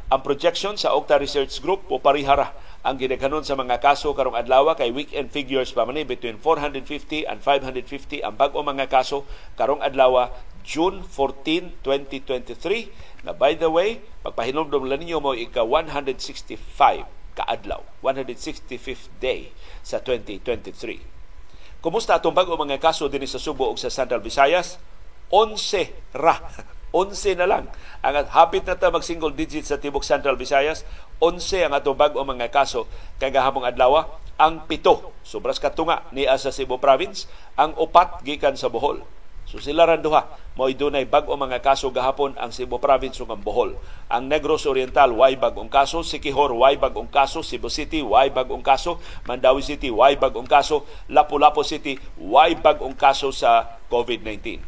[0.07, 4.77] Ang projection sa Octa Research Group po parihara ang ginaghanon sa mga kaso karong adlaw
[4.77, 9.25] kay weekend figures pa man between 450 and 550 ang bag-o mga kaso
[9.57, 10.29] karong adlaw
[10.61, 19.11] June 14, 2023 na by the way pagpahinomdom lang ninyo mo ika 165 kaadlaw, 165th
[19.19, 19.51] day
[19.83, 21.83] sa 2023.
[21.83, 24.81] Kumusta atong bag-o mga kaso din sa Subo ug sa Central Visayas?
[25.29, 26.41] 11 ra.
[26.95, 27.65] 11 na lang.
[28.07, 30.87] Ang hapit na ta mag single digit sa tibok Central Visayas,
[31.25, 32.85] 11 ang atong bag-o mga kaso.
[33.17, 35.17] Kay gahamong adlaw, ang pito.
[35.25, 37.25] Sobras katunga ni sa Cebu province,
[37.57, 39.01] ang upat gikan sa Bohol.
[39.49, 40.25] So sila ran duha.
[40.55, 43.75] Mao dunay bag-o mga kaso gahapon ang Cebu province ug ang Bohol.
[44.07, 49.03] Ang Negros Oriental way bag-ong kaso, Siquijor way bag-ong kaso, Cebu City way bag-ong kaso,
[49.27, 54.63] Mandawi City way bag-ong kaso, Lapu-Lapu City way bag-ong kaso sa COVID-19.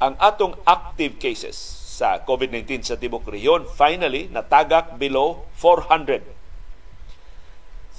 [0.00, 6.24] Ang atong active cases sa COVID-19 sa tibok rehiyon finally natagak below 400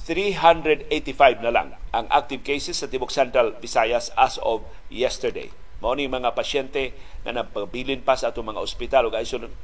[0.01, 5.53] 385 na lang ang active cases sa tibok Central Visayas as of yesterday.
[5.77, 9.15] Mao ni mga pasyente nga nagpabilin pa sa atong mga ospital ug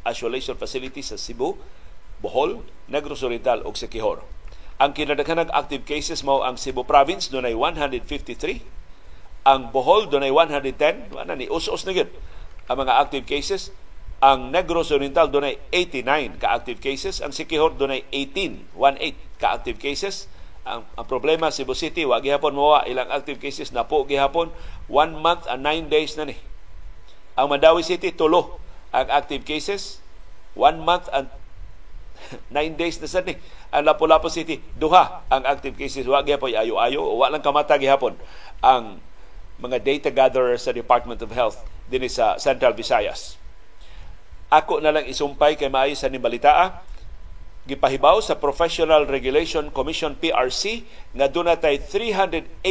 [0.06, 1.58] isolation facilities sa Cebu,
[2.22, 4.22] Bohol, Negros Oriental ug Siquijor.
[4.78, 8.62] Ang kinadaghanang active cases mao ang Cebu Province dunay 153,
[9.50, 12.14] ang Bohol dunay 110, wala ni us-us na gyud
[12.70, 13.74] ang mga active cases.
[14.18, 19.78] Ang Negros Oriental dunay 89 ka active cases, ang Siquijor dunay 18, 18 ka active
[19.78, 20.26] cases.
[20.66, 24.50] Ang, ang problema Cebu City wa gihapon mawa ilang active cases na po gihapon.
[24.90, 26.36] One month and nine days na ni.
[27.38, 28.58] Ang Mandawi City tulo
[28.90, 30.02] ang active cases.
[30.58, 31.30] One month and
[32.58, 33.38] nine days na sa ni.
[33.70, 36.10] Ang Lapu-Lapu City duha ang active cases.
[36.10, 37.06] Wa gihapon ayo-ayo.
[37.22, 38.18] Wa lang kamata gihapon.
[38.66, 38.98] Ang
[39.62, 43.38] mga data gatherers sa Department of Health din sa Central Visayas
[44.48, 46.80] ako na lang isumpay kay maayo sa nimbalitaa
[47.68, 52.64] gipahibaw sa Professional Regulation Commission PRC nga dunay 385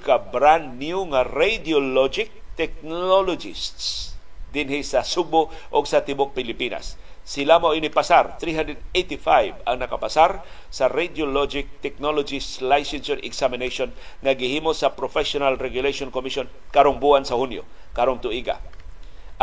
[0.00, 4.16] ka brand new nga radiologic technologists
[4.56, 6.96] dinhi sa Subo o sa tibok Pilipinas.
[7.22, 10.42] Sila mo inipasar, 385 ang nakapasar
[10.74, 17.62] sa Radiologic Technologies Licensure Examination nga gihimo sa Professional Regulation Commission karong buwan sa Hunyo,
[17.94, 18.58] karong tuiga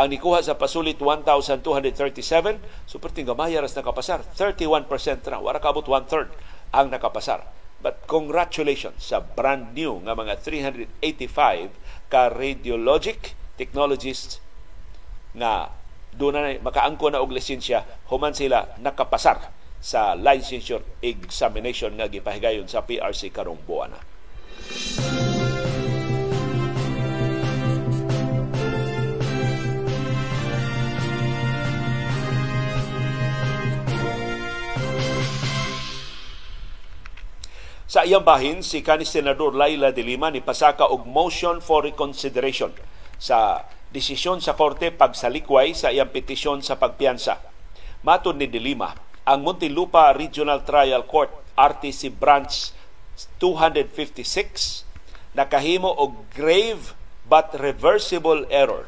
[0.00, 1.60] ang nikuha sa pasulit 1,237
[2.88, 4.24] superting gamaya ras nakapasar.
[4.32, 4.88] 31%
[5.28, 6.32] ra wala kabot one third
[6.72, 7.44] ang nakapasar.
[7.84, 14.40] But congratulations sa brand new nga mga 385 ka radiologic technologists
[15.36, 15.68] nga
[16.16, 17.84] doon na makaangko na og lisensya.
[18.08, 19.52] Human sila nakapasar
[19.84, 23.96] sa licensure examination nga gipahigayon sa PRC karong buwan
[37.90, 42.70] Sa iyang bahin, si kanis Senador Laila de Lima ni pasaka og motion for reconsideration
[43.18, 47.42] sa desisyon sa korte pagsalikway sa iyang petisyon sa pagpiyansa.
[48.06, 48.94] Matod ni de Lima,
[49.26, 52.54] ang Muntinlupa Regional Trial Court RTC Branch
[53.42, 54.86] 256
[55.34, 56.94] nakahimo og grave
[57.26, 58.86] but reversible error.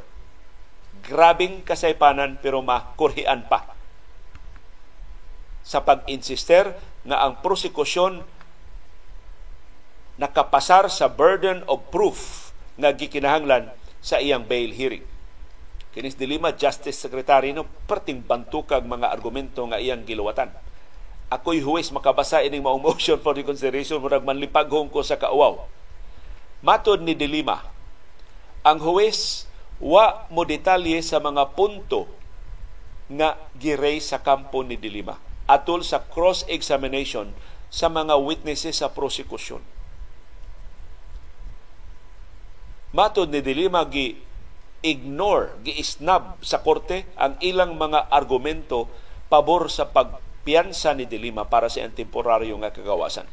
[1.02, 3.66] Grabing kasaypanan pero makurhian pa.
[5.66, 8.41] Sa pag-insister nga ang prosekusyon
[10.20, 13.72] nakapasar sa burden of proof nga gikinahanglan
[14.02, 15.04] sa iyang bail hearing.
[15.92, 20.48] Kinis dilima Justice Secretary no perting bantukag mga argumento nga iyang giluwatan.
[21.32, 25.64] Ako'y huwes makabasa ining maong motion for reconsideration murag manlipag ko sa kauaw.
[26.60, 27.64] Matod ni Dilima,
[28.62, 29.48] ang huwes
[29.80, 32.06] wa mo detalye sa mga punto
[33.12, 35.18] nga giray sa kampo ni Dilima
[35.50, 37.34] atol sa cross-examination
[37.68, 39.60] sa mga witnesses sa prosekusyon
[42.92, 44.20] Matod ni Dilima gi
[44.84, 48.90] ignore, gi-snub sa korte ang ilang mga argumento
[49.32, 53.24] pabor sa pagpiyansa ni Dilima para sa iyang temporaryo nga kagawasan.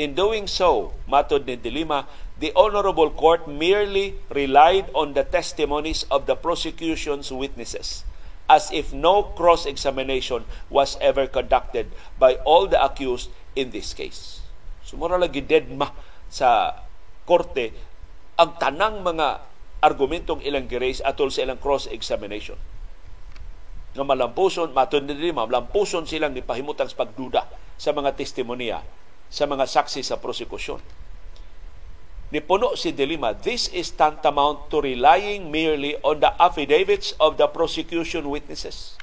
[0.00, 2.08] In doing so, matod ni Dilima,
[2.40, 8.08] the Honorable Court merely relied on the testimonies of the prosecution's witnesses
[8.48, 11.88] as if no cross-examination was ever conducted
[12.20, 14.44] by all the accused in this case.
[14.84, 15.88] Sumura lagi dead ma
[16.28, 16.76] sa
[17.24, 17.72] korte
[18.34, 19.46] ang tanang mga
[19.84, 22.56] argumentong ilang girace atol sa ilang cross-examination.
[23.94, 27.46] Nga malampuson, matod ni Dilima, malampuson silang nipahimutang sa pagduda
[27.78, 28.82] sa mga testimonya
[29.34, 30.78] sa mga saksi sa prosekusyon.
[32.34, 38.26] Nipuno si Delima, this is tantamount to relying merely on the affidavits of the prosecution
[38.26, 38.98] witnesses,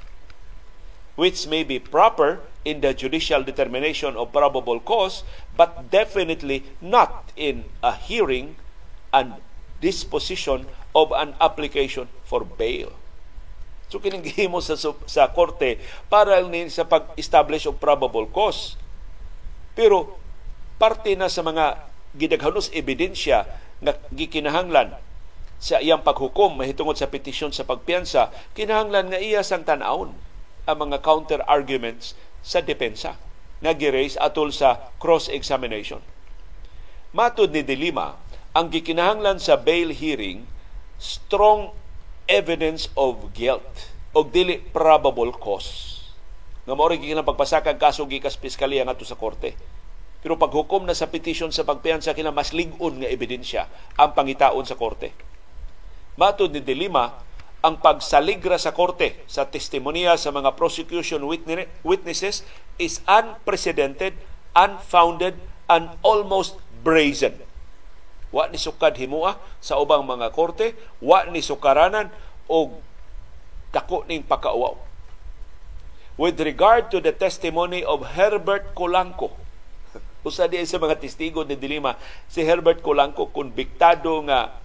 [1.16, 5.24] which may be proper in the judicial determination of probable cause,
[5.56, 8.60] but definitely not in a hearing
[9.16, 9.38] and
[9.84, 12.92] disposition of an application for bail.
[13.92, 15.76] So kining gihimo sa sa korte
[16.08, 18.80] para ni sa pag-establish og probable cause.
[19.76, 20.16] Pero
[20.80, 23.48] parte na sa mga gidaghanos ebidensya
[23.84, 24.96] nga gikinahanglan
[25.62, 30.16] sa iyang paghukom mahitungod sa petisyon sa pagpiyansa, kinahanglan nga iya sang tan-awon
[30.66, 33.20] ang mga counter arguments sa depensa
[33.62, 36.02] nga giraise atol sa cross-examination.
[37.14, 38.18] Matod ni Dilima,
[38.52, 40.44] ang gikinahanglan sa bail hearing
[41.00, 41.72] strong
[42.28, 46.04] evidence of guilt o dili probable cause.
[46.68, 49.56] Nga mao rin pagpasakang kaso gikas piskalya ngadto sa korte
[50.22, 53.66] pero paghukom na sa petisyon sa pagpiyansa kina mas lig-on nga ebidensya
[53.98, 55.10] ang pangitaon sa korte.
[56.16, 57.18] Matod ni Dilima,
[57.66, 61.26] ang pagsaligra sa korte sa testimonya sa mga prosecution
[61.82, 62.46] witnesses
[62.78, 64.14] is unprecedented,
[64.54, 67.38] unfounded, and almost brazen.
[68.32, 72.08] Wa ni sukad himua sa ubang mga korte, wa ni sukaranan
[72.48, 72.80] o
[73.76, 74.80] dako ning pakauaw.
[76.16, 79.36] With regard to the testimony of Herbert Colanco,
[80.28, 82.00] Usa di sa mga testigo ni Dilima
[82.32, 84.60] si Herbert Colanco konbiktado nga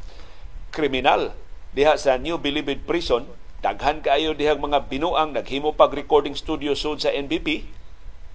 [0.70, 1.34] kriminal
[1.72, 3.24] diha sa New Bilibid Prison
[3.64, 7.64] daghan kaayo diha mga binuang naghimo pag recording studio soon sa NBP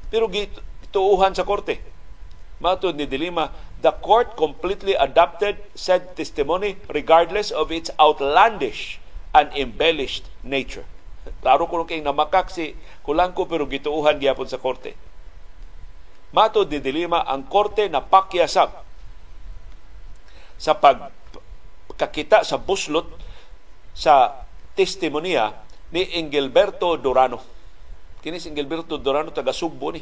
[0.09, 1.91] pero gituuhan sa korte
[2.61, 3.49] Matod ni Dilima,
[3.81, 9.01] the court completely adopted said testimony regardless of its outlandish
[9.33, 10.85] and embellished nature.
[11.41, 14.93] Klaro ko kay namakak si Kulangko pero gituuhan gyapon sa korte.
[16.31, 18.71] Mato di Dilima, ang korte na pakyasab
[20.55, 23.09] sa pagkakita sa buslot
[23.91, 24.45] sa
[24.77, 25.51] testimonya
[25.91, 27.41] ni Engelberto Durano.
[28.23, 30.01] Kini si Engelberto Durano taga Sugbo ni.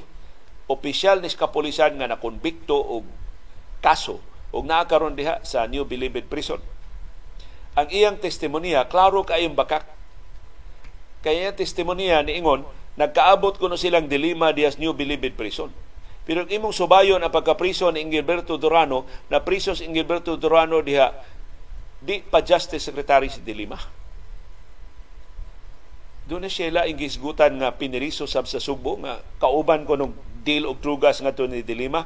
[0.69, 3.03] Opisyal ni kapulisan nga nakonbikto og
[3.79, 6.59] kaso og naakaron diha sa New Bilibid Prison.
[7.77, 9.85] Ang iyang testimonya klaro kayong bakak.
[11.19, 12.63] Kaya testimonya ni Ingon
[12.95, 15.71] nagkaabot kuno silang dilima diha sa New Bilibid Prison
[16.29, 21.09] pero imong subayon ang pagkapriso ni Ingilberto Durano na priso si Ingilberto Durano diha
[21.97, 23.81] di pa Justice Secretary si Dilima.
[26.29, 30.13] Doon na siya laing gisgutan nga piniriso sab sa Subo nga kauban ko nung
[30.45, 32.05] deal og trugas nga to ni Dilima.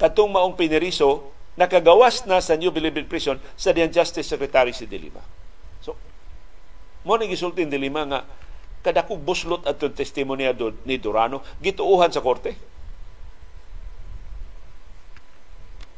[0.00, 5.20] Katong maong piniriso nakagawas na sa New Bilibid Prison sa diyan Justice Secretary si Dilima.
[5.84, 5.96] So,
[7.04, 8.24] mo ni gisulti ni Dilima nga
[8.82, 10.56] kadakog buslot at testimonya
[10.88, 12.72] ni Durano gituuhan sa korte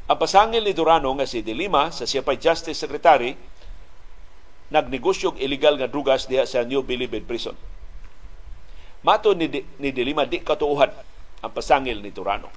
[0.04, 3.33] Ang pasangil ni Durano nga si Dilima sa siya Justice Secretary
[4.68, 7.57] nagnegosyo og illegal nga drugas diha sa New Bilibid Prison.
[9.04, 9.48] Mato ni,
[9.80, 10.92] ni Dilima di katuuhan
[11.40, 12.52] ang pasangil ni Durano.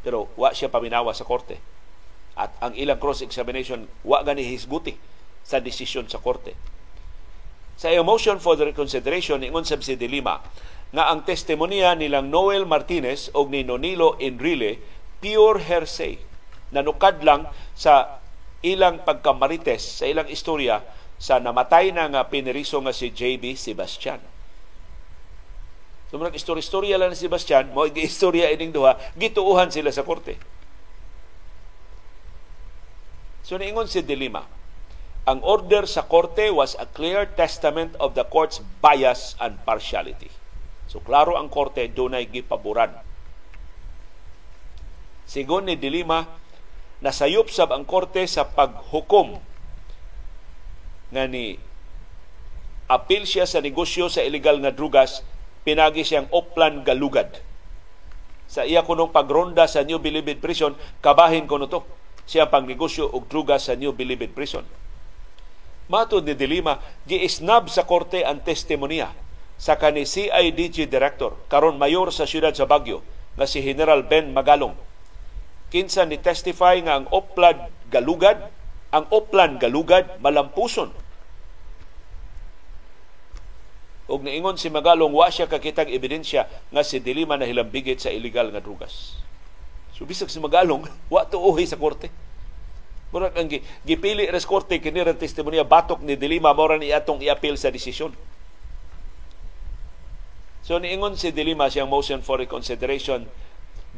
[0.00, 1.60] Pero wa siya paminawa sa korte.
[2.38, 4.96] At ang ilang cross-examination wa gani hisguti
[5.44, 6.56] sa desisyon sa korte.
[7.80, 10.40] Sa motion for the reconsideration ingon sab si Dilima
[10.90, 14.82] nga ang testimonya nilang Noel Martinez o ni Nonilo Enrile
[15.22, 16.18] pure hearsay
[16.74, 18.22] nanukad lang sa
[18.60, 20.82] ilang pagkamarites, sa ilang istorya
[21.20, 24.20] sa namatay na nga piniriso nga si JB Sebastian.
[26.10, 30.34] Mga istorya-istorya lang ni Sebastian, mo istorya ining duha, gituuhan sila sa korte.
[33.46, 34.46] So, niingon si Dilima,
[35.22, 40.34] ang order sa korte was a clear testament of the court's bias and partiality.
[40.90, 42.90] So, klaro ang korte, dunay gipaboran.
[45.30, 46.26] Sigon ni Dilima,
[46.98, 49.38] nasayop sab ang korte sa paghukom
[51.14, 51.58] nga ni
[52.90, 55.22] apil siya sa negosyo sa illegal nga drugas
[55.66, 57.42] pinagi siyang Oplan Galugad
[58.50, 61.86] sa iya kunong pagronda sa New Bilibid Prison kabahin kuno to
[62.26, 64.66] siya pang negosyo og drugas sa New Bilibid Prison
[65.90, 69.10] Matod ni Dilima, giisnab sa korte ang testimonya
[69.58, 73.02] sa kani CIDG Director, karon mayor sa siyudad sa Bagyo,
[73.34, 74.78] nga si General Ben Magalong.
[75.74, 78.54] Kinsa ni testify nga ang Oplan Galugad,
[78.94, 80.94] ang Oplan Galugad malampuson.
[84.10, 88.50] Og niingon si Magalong wa siya kakitang ebidensya nga si Dilima na hilambigit sa illegal
[88.50, 89.14] nga drugas.
[89.94, 90.82] So bisag si Magalong,
[91.14, 92.10] wa tuohi sa korte.
[93.14, 93.50] Murag ang
[93.86, 98.10] gipili res korte kini ra testimonya batok ni Dilima mora ni atong iapil sa desisyon.
[100.66, 103.30] So niingon si Dilima siyang motion for reconsideration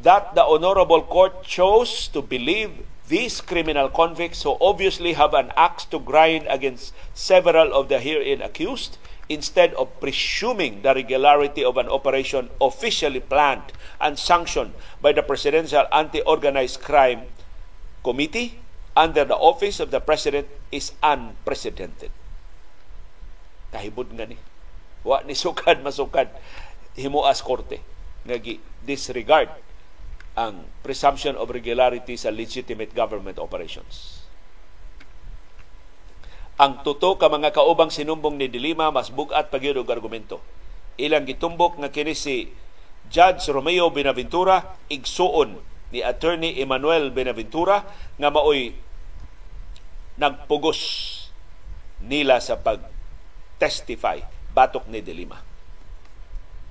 [0.01, 2.73] that the honorable court chose to believe
[3.13, 8.41] these criminal convicts who obviously have an axe to grind against several of the herein
[8.41, 8.97] accused
[9.29, 15.87] instead of presuming the regularity of an operation officially planned and sanctioned by the Presidential
[15.93, 17.31] Anti-Organized Crime
[18.03, 18.59] Committee
[18.97, 22.11] under the office of the President is unprecedented.
[23.73, 24.37] Kahibod nga ni
[25.03, 26.31] wa ni sukad masukad
[26.95, 27.83] himuas korte
[28.23, 28.39] nga
[28.85, 29.51] disregard
[30.39, 34.22] ang presumption of regularity sa legitimate government operations.
[36.61, 40.41] Ang tuto ka mga kaubang sinumbong ni Dilima mas bugat pagyud og argumento.
[41.01, 42.53] Ilang gitumbok nga kini si
[43.09, 45.57] Judge Romeo Benaventura igsuon
[45.93, 47.85] ni Attorney Emmanuel Benaventura
[48.17, 48.77] nga maoy
[50.21, 50.81] nagpugos
[52.05, 52.85] nila sa pag
[53.57, 54.21] testify
[54.53, 55.41] batok ni Delima.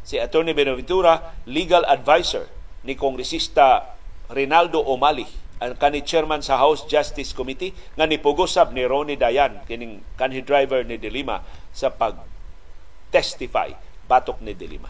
[0.01, 2.49] Si Attorney Benaventura, legal advisor
[2.81, 3.93] ni Kongresista
[4.33, 5.29] Rinaldo O'Malley,
[5.61, 10.81] ang kani chairman sa House Justice Committee nga nipugosab ni Ronnie Dayan kining kanhi driver
[10.81, 12.17] ni Delima sa pag
[13.13, 13.69] testify
[14.09, 14.89] batok ni Delima.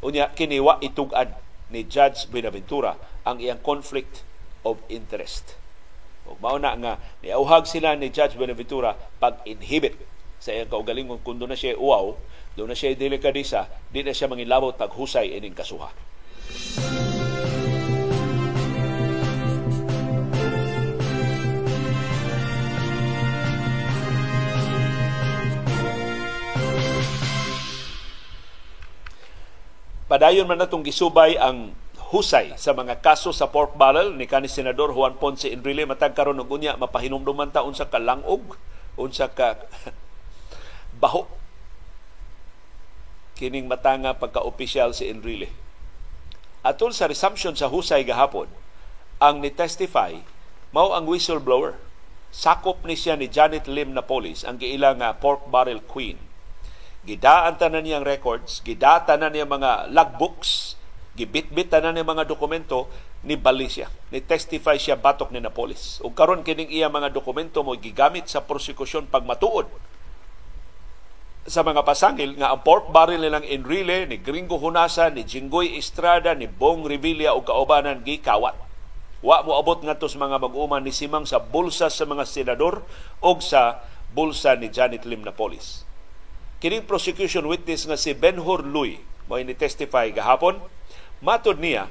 [0.00, 1.36] Unya kiniwa itugad
[1.68, 2.96] ni Judge Benaventura
[3.28, 4.24] ang iyang conflict
[4.64, 5.60] of interest.
[6.24, 10.00] O mao na nga niauhag sila ni Judge Benaventura pag-inhibit
[10.40, 12.16] sa iyang kaugalingon kung doon na siya uwaw,
[12.56, 15.92] doon na siya delikadisa, di na siya mangilabot taghusay ining kasuha.
[30.06, 31.74] Padayon man natong gisubay ang
[32.14, 36.38] husay sa mga kaso sa pork barrel ni kanis senador Juan Ponce Enrile matag karon
[36.38, 38.54] og unya mapahinumduman ta unsa ka langog
[38.94, 39.58] unsa ka
[41.02, 41.26] baho
[43.36, 45.52] kining matanga pagka-opisyal si Enrile.
[46.64, 48.48] Atol sa resumption sa husay gahapon,
[49.20, 50.18] ang ni-testify
[50.72, 51.76] mao ang whistleblower.
[52.32, 56.20] Sakop ni siya ni Janet Lim na police ang giila nga pork barrel queen.
[57.06, 60.74] Gidaan tanan niyang records, gidata na niya mga logbooks,
[61.14, 62.90] gibitbit tanan niya mga dokumento
[63.22, 63.70] ni bali.
[64.10, 66.02] Ni testify siya batok ni na police.
[66.02, 69.70] Ug karon kining iya mga dokumento mo gigamit sa prosekusyon pagmatuod
[71.46, 76.34] sa mga pasangil nga ang pork barrel nilang Enrile, ni Gringo Hunasa, ni Jinggoy Estrada,
[76.34, 78.58] ni Bong Revilla o kaubanan gikawat.
[79.22, 82.82] Wa mo abot nga sa mga mag-uman ni Simang sa bulsa sa mga senador
[83.22, 83.78] o sa
[84.10, 85.85] bulsa ni Janet Lim Napolis.
[86.66, 88.98] Kining prosecution witness nga si Benhur Lui
[89.30, 90.58] mo ni testify gahapon,
[91.22, 91.86] matod niya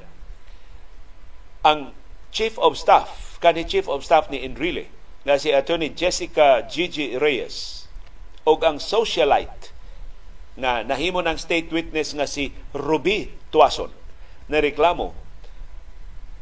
[1.64, 1.96] ang
[2.28, 4.92] Chief of Staff, kani Chief of Staff ni Enrile,
[5.24, 7.88] nga si Attorney Jessica Gigi Reyes,
[8.44, 9.72] og ang socialite
[10.60, 13.88] na nahimo ng state witness nga si Ruby Tuason.
[14.52, 15.16] Na reklamo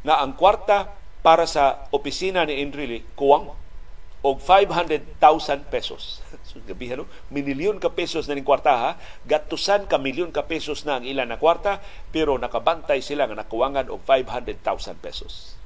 [0.03, 0.91] na ang kwarta
[1.23, 3.55] para sa opisina ni Enrile kuwang
[4.25, 6.25] og 500,000 pesos.
[6.49, 7.07] so, gabihan, no?
[7.29, 8.91] Minilyon ka pesos na ning kwarta ha.
[9.29, 13.93] Gatusan ka milyon ka pesos na ang ilan na kwarta pero nakabantay sila nga nakuwangan
[13.93, 15.61] og 500,000 pesos.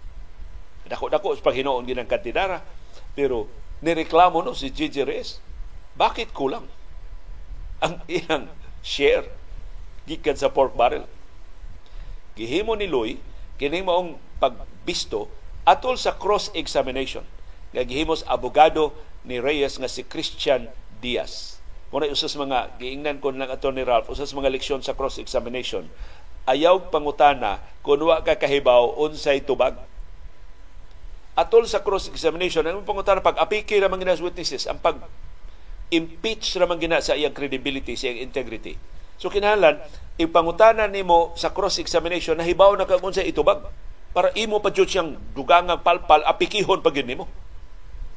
[0.91, 2.67] Dako-dako sa paghinoon ginang kantidara
[3.15, 3.47] pero
[3.79, 5.39] nireklamo no si Gigi Reyes
[5.95, 6.67] bakit kulang
[7.79, 8.51] ang ilang
[8.83, 9.31] share
[10.11, 11.07] gikan sa pork barrel?
[12.35, 13.23] Gihimo ni Loy
[13.55, 15.31] kining maong pagbisto
[15.63, 17.38] atol sa cross-examination
[17.73, 18.95] nga gihimos abogado
[19.29, 21.59] ni Reyes nga si Christian Diaz.
[21.89, 25.89] Muna usas mga giingnan ko ato ni Ralph, usas mga leksyon sa cross-examination.
[26.45, 29.77] Ayaw pangutana kung wa ka kahibaw unsay tubag.
[31.39, 35.01] Atol sa cross-examination, ang pangutana pag apiki ra mga witnesses, ang pag
[35.89, 38.77] impeach raman gina sa iyang credibility, sa iyang integrity.
[39.17, 39.81] So kinahanglan
[40.21, 43.65] ipangutanan nimo sa cross examination na hibaw na kag unsa itubag
[44.13, 47.27] para imo pa jud siyang dugangang palpal apikihon pag nimo.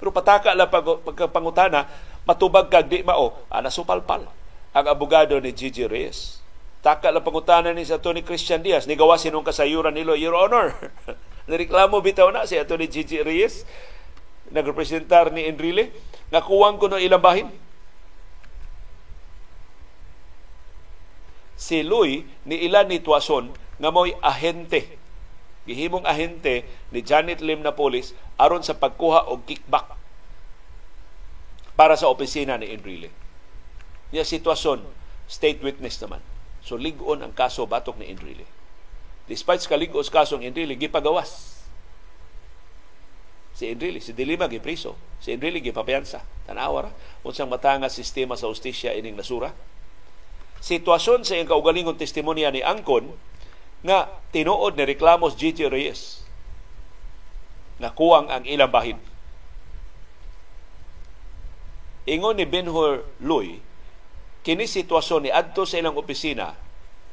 [0.01, 1.85] Pero pataka la pag pagpangutana
[2.25, 4.25] matubag kag di mao ana supalpal
[4.73, 6.41] ang abogado ni Gigi Reyes.
[6.81, 10.73] Taka lang pangutanan ni sa Tony Christian Diaz ni gawa sinong kasayuran nilo Your Honor.
[11.49, 12.89] Nireklamo bitaw na si Atty.
[12.89, 13.61] Gigi Reyes
[14.49, 15.93] nagrepresentar ni Enrile
[16.33, 17.47] nga kuwang ko no ilang bahin
[21.61, 24.97] Si Louis ni ilan ni Tuason nga mo'y ahente.
[25.69, 29.93] Gihimong ahente ni Janet Lim na polis aron sa pagkuha og kickback
[31.77, 33.09] para sa opisina ni Enrile.
[34.13, 34.83] Niya sitwasyon,
[35.25, 36.21] state witness naman.
[36.61, 38.45] So ligon ang kaso batok ni Enrile.
[39.25, 41.63] Despite sa kaligos kasong Enrile, gipagawas.
[43.55, 44.99] Si Enrile, si Dilima gipriso.
[45.23, 46.21] Si Enrile gipapiyansa.
[46.45, 46.91] Tanawa ra.
[47.23, 49.55] Unsang matanga sistema sa ustisya ining nasura.
[50.61, 53.09] Sitwasyon sa iyang kaugalingong testimonya ni Angkon
[53.81, 56.21] nga tinuod ni reklamos Gigi Reyes
[57.81, 59.01] na kuwang ang ilang bahin.
[62.05, 63.61] Ingon ni Benhur Luy,
[64.45, 66.53] kini sitwasyon ni adto sa ilang opisina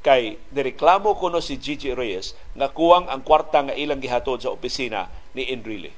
[0.05, 5.09] kay nireklamo kuno si Gigi Reyes nga kuwang ang kwarta nga ilang gihatod sa opisina
[5.33, 5.93] ni Enrile.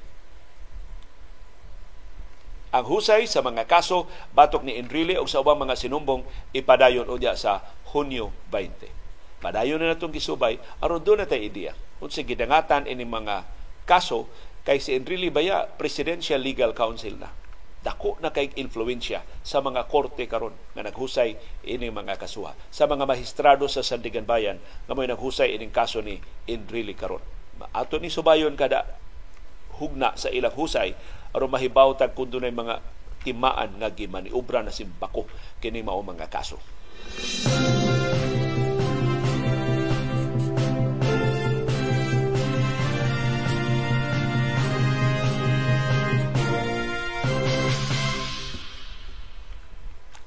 [2.71, 6.23] Ang husay sa mga kaso batok ni Enrile o sa ubang mga sinumbong
[6.55, 7.59] ipadayon udya sa
[7.91, 9.00] Hunyo 20.
[9.41, 11.73] Padayon na natong gisubay aron do na tay ideya.
[11.97, 13.43] Unsa gidangatan ini mga
[13.89, 14.29] kaso
[14.61, 17.33] kay si Enrile Baya Presidential Legal Council na
[17.81, 21.33] dako na kay influensya sa mga korte karon nga naghusay
[21.65, 26.21] ini mga kasuha sa mga magistrado sa Sandigan Bayan nga may naghusay ining kaso ni
[26.45, 27.25] Enrile karon
[27.73, 28.85] ato ni subayon kada
[29.81, 30.93] hugna sa ilang husay
[31.33, 32.81] aron mahibaw tag kun dunay mga
[33.25, 35.29] timaan nga gimaniobra na simbako
[35.61, 36.57] kini mao mga kaso.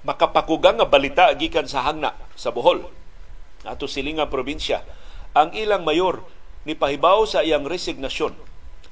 [0.04, 2.86] Makapakugang nga balita gikan sa hangna sa Bohol
[3.64, 4.84] ato silingang probinsya
[5.32, 6.20] ang ilang mayor
[6.68, 8.36] ni pahibaw sa iyang resignasyon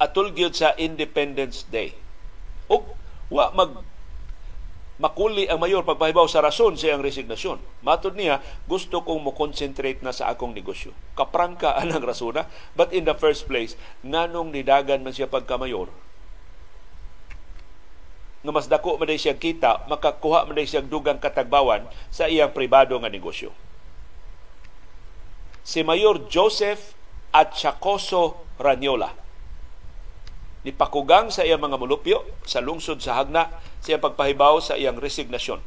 [0.03, 1.95] atul gyud sa Independence Day.
[2.67, 2.83] Ug
[3.31, 3.71] wa mag
[5.01, 7.59] makuli ang mayor pagpahibaw sa rason sa iyang resignasyon.
[7.83, 8.39] Matod niya,
[8.71, 10.95] gusto kong mo-concentrate na sa akong negosyo.
[11.19, 12.47] Kaprangka anang rasona,
[12.79, 13.75] but in the first place,
[14.07, 15.91] nganong nidagan man siya pagka-mayor,
[18.43, 23.11] nga mas dako man siya kita, makakuha man siya dugang katagbawan sa iyang pribado nga
[23.11, 23.55] negosyo.
[25.63, 26.99] Si Mayor Joseph
[27.31, 29.23] Atchacoso Ranyola
[30.63, 33.51] nipakugang sa iyang mga mulupyo sa lungsod sa Hagna
[33.83, 35.59] sa iyang pagpahibaw sa iyang resignasyon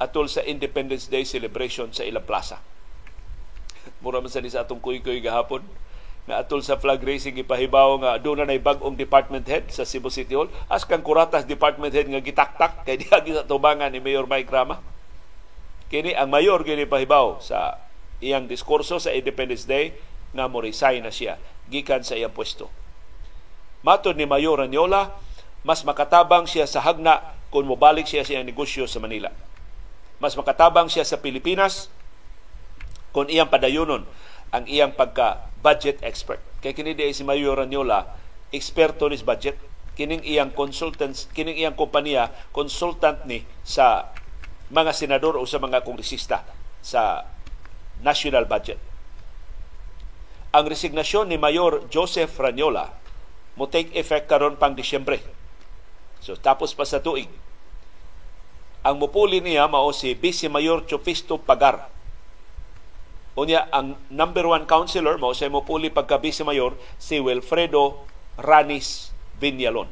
[0.00, 2.56] atol sa Independence Day celebration sa ilang plaza.
[4.00, 5.60] Mura man sa sa atong kuy-kuy gahapon
[6.30, 10.38] na atol sa flag racing ipahibaw nga doon na bag-ong department head sa Cebu City
[10.38, 14.46] Hall as kang kuratas department head nga gitaktak kay diagi sa tubangan ni Mayor Mike
[14.46, 14.78] Rama.
[15.90, 17.82] Kini ang mayor kini pahibaw sa
[18.22, 19.90] iyang diskurso sa Independence Day
[20.30, 21.34] nga mo resign na siya
[21.66, 22.70] gikan sa iyang pwesto
[23.80, 25.16] Matod ni Mayor Ranyola,
[25.64, 29.32] mas makatabang siya sa hagna kung mobalik siya sa negosyo sa Manila.
[30.20, 31.88] Mas makatabang siya sa Pilipinas
[33.16, 34.04] kung iyang padayonon
[34.50, 36.42] ang iyang pagka-budget expert.
[36.60, 38.06] Kay kini di si Mayor Ranyola,
[38.50, 39.56] eksperto ni budget.
[39.94, 44.10] Kining iyang consultants, kining iyang kompanya, consultant ni sa
[44.70, 46.46] mga senador o sa mga kongresista
[46.80, 47.26] sa
[48.00, 48.80] national budget.
[50.50, 52.90] Ang resignasyon ni Mayor Joseph Ranyola
[53.54, 55.20] mo take effect karon pang Disyembre.
[56.22, 57.28] So tapos pa sa tuig.
[58.80, 61.92] Ang mupuli niya mao si Vice Mayor Chofisto Pagar.
[63.40, 68.04] Unya ang number one councilor mao sa mupuli pagka Vice Mayor si Wilfredo
[68.36, 69.88] Ranis Vinyalon.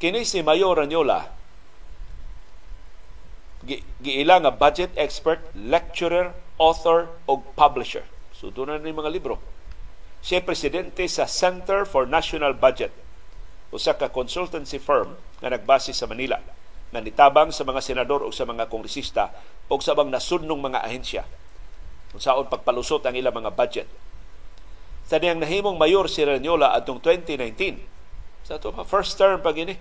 [0.00, 1.28] Kini si Mayor Ranyola
[4.00, 8.08] giila nga budget expert, lecturer, author o publisher.
[8.32, 9.36] So doon na mga libro
[10.24, 12.88] Siya presidente sa Center for National Budget,
[13.68, 16.40] usa ka consultancy firm nga nagbase sa Manila
[16.94, 19.34] nga nitabang sa mga senador o sa mga kongresista
[19.66, 21.26] o sa bang nasudnong mga ahensya
[22.14, 23.90] kung saon pagpalusot ang ilang mga budget.
[25.10, 29.74] Sa niyang nahimong mayor si Ranyola atong 2019, sa ito first term pa gini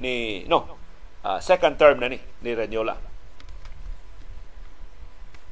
[0.00, 0.64] ni no,
[1.20, 2.96] uh, second term na ni ni Ranyola.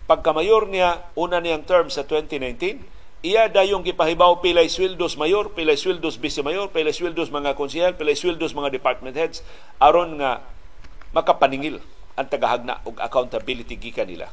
[0.09, 2.81] Pagka mayor niya una niyang term sa 2019,
[3.21, 8.17] iya dayong gipahibaw pilay sweldos mayor, pilay sweldos vice mayor, pilay sweldos mga konsehal, pilay
[8.17, 9.45] sweldos mga department heads
[9.77, 10.41] aron nga
[11.13, 11.81] makapaningil
[12.17, 14.29] ang tagahagna og accountability gikan nila.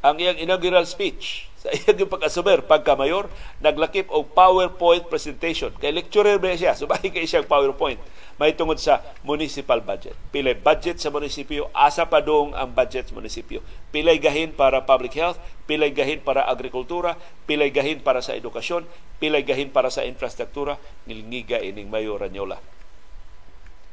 [0.00, 3.28] Ang iyang inaugural speech sa iyang pag-asumer pagka mayor
[3.60, 5.74] naglakip og PowerPoint presentation.
[5.76, 8.00] Kay lecturer ba siya, subahi kay siyang PowerPoint.
[8.40, 10.16] May tungod sa municipal budget.
[10.32, 13.60] Pilay budget sa munisipyo, asa pa dong ang budget sa munisipyo.
[13.92, 15.36] Pilay gahin para public health,
[15.68, 18.88] pilay gahin para agrikultura, pilay gahin para sa edukasyon,
[19.20, 22.56] pilay gahin para sa infrastruktura, nilngiga ining mayor Ranyola.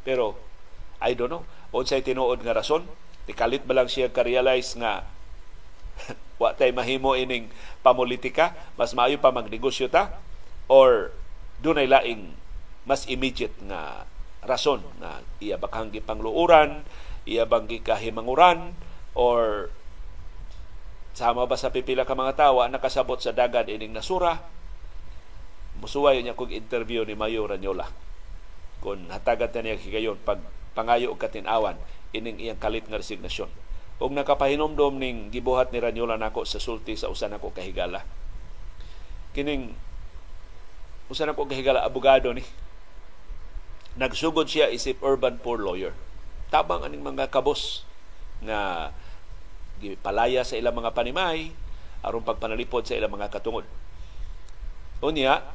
[0.08, 0.40] Pero,
[1.04, 2.86] I don't know, unsay tinuod nga rason,
[3.28, 5.04] Tikalit ba lang siya ka-realize nga
[6.42, 7.52] wa tay mahimo ining
[7.84, 10.16] pamulitika, mas maayo pa magnegosyo ta?
[10.72, 11.12] Or
[11.60, 12.32] dunay laing
[12.88, 14.08] mas immediate nga
[14.48, 16.88] rason na iya bakang gipangluuran,
[17.28, 18.72] iya bang gikahimanguran?
[19.12, 19.68] Or
[21.12, 24.40] sama ba sa pipila ka mga tawa nakasabot sa dagat ining nasura?
[25.84, 27.92] Musuway niya kog interview ni Mayo Ranyola.
[28.80, 30.40] Kung hatagan ta niya higayon pag
[30.78, 31.74] pangayo og katinawan
[32.14, 33.50] ining iyang kalit nga resignasyon
[33.98, 38.06] og nakapahinomdom ning gibuhat ni Ranyola nako sa sulti sa usa nako kahigala
[39.34, 39.74] kining
[41.10, 42.46] usa nako kahigala abogado ni
[43.98, 45.98] nagsugod siya isip urban poor lawyer
[46.54, 47.82] tabang aning mga kabos
[48.46, 48.94] nga
[49.82, 51.50] gipalaya sa ilang mga panimay
[52.06, 53.66] aron pagpanalipod sa ilang mga katungod.
[55.02, 55.46] Unya,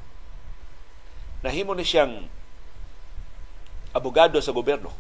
[1.42, 2.26] nahimo ni siyang
[3.90, 4.90] abogado sa gobyerno.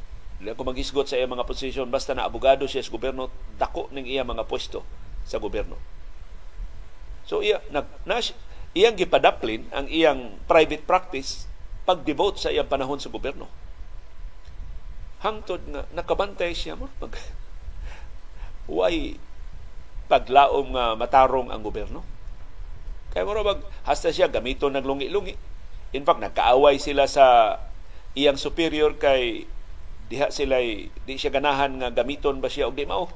[0.42, 3.30] Dili ko magisgot sa iyang mga posisyon basta na abogado siya sa gobyerno,
[3.62, 4.82] dako ning iya mga pwesto
[5.22, 5.78] sa gobyerno.
[7.30, 8.18] So iya nag na,
[8.74, 11.46] iyang gipadaplin ang iyang private practice
[11.86, 13.46] pag-devote sa iyang panahon sa gobyerno.
[15.22, 17.14] Hangtod nga nakabantay siya mo pag
[18.66, 19.14] way
[20.10, 22.02] paglaom nga matarong ang gobyerno.
[23.14, 25.38] Kaya mo bag hasta siya gamito ng lungi-lungi.
[25.94, 27.56] In fact, nagkaaway sila sa
[28.18, 29.46] iyang superior kay
[30.12, 33.08] diha sila di siya ganahan nga gamiton ba siya og di mao.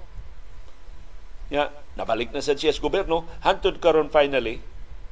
[1.53, 1.69] Ya,
[2.01, 4.65] nabalik na sad siya sa gobyerno hantud karon finally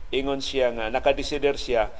[0.08, 1.92] ingon siya nga nakadesider siya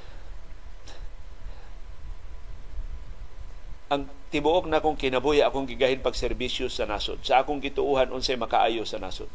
[3.92, 7.20] ang tibuok na akong kinabuhi akong gigahin pag serbisyo sa nasod.
[7.22, 9.28] Sa akong gituuhan unsay makaayo sa nasod.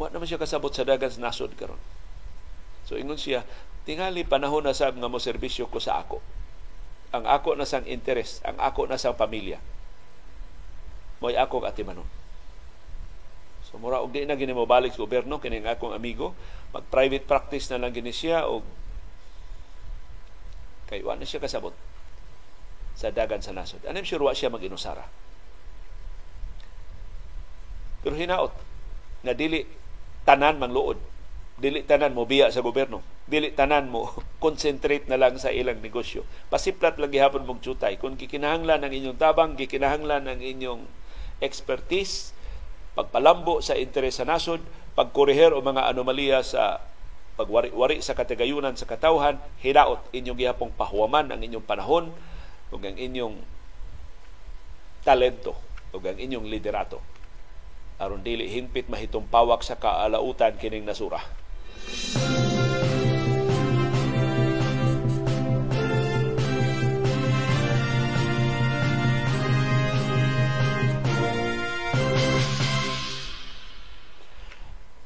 [0.00, 1.78] Wa naman siya kasabot sa dagan sa nasod karon.
[2.88, 3.46] So ingon siya,
[3.86, 6.18] tingali panahon na sab nga mo serbisyo ko sa ako.
[7.14, 9.62] Ang ako na sang interes, ang ako na sang pamilya.
[11.22, 12.10] Mo'y ako atimanon.
[13.70, 16.34] So mura og di na gini mo balik sa gobyerno kini akong amigo,
[16.74, 18.66] mag private practice na lang gini siya og
[20.90, 21.72] kay wa na siya kasabot
[22.98, 23.82] sa dagan sa nasod.
[23.86, 25.06] Anem sure wa siya mag-inusara.
[28.02, 28.52] Pero hinaot
[29.22, 29.64] na dili
[30.26, 31.13] tanan mangluod.
[31.54, 33.00] Dili tanan mo biya sa gobyerno.
[33.30, 34.10] Dili tanan mo
[34.44, 36.26] concentrate na lang sa ilang negosyo.
[36.50, 37.94] Pasiplat lang gihapon mong tsutay.
[37.96, 40.82] Kung gikinahanglan ng inyong tabang, gikinahanglan ng inyong
[41.38, 42.34] expertise,
[42.98, 44.62] pagpalambo sa interes sa nasod,
[44.98, 46.82] pagkuriher o mga anomalya sa
[47.34, 52.14] pagwari-wari sa katigayunan sa katawhan, hinaot inyong gihapong pahuwaman ang inyong panahon,
[52.74, 53.38] ug ang inyong
[55.06, 55.54] talento
[55.94, 56.98] ug ang inyong liderato
[58.02, 61.22] aron dili hingpit mahitong pawak sa kaalautan kining nasura.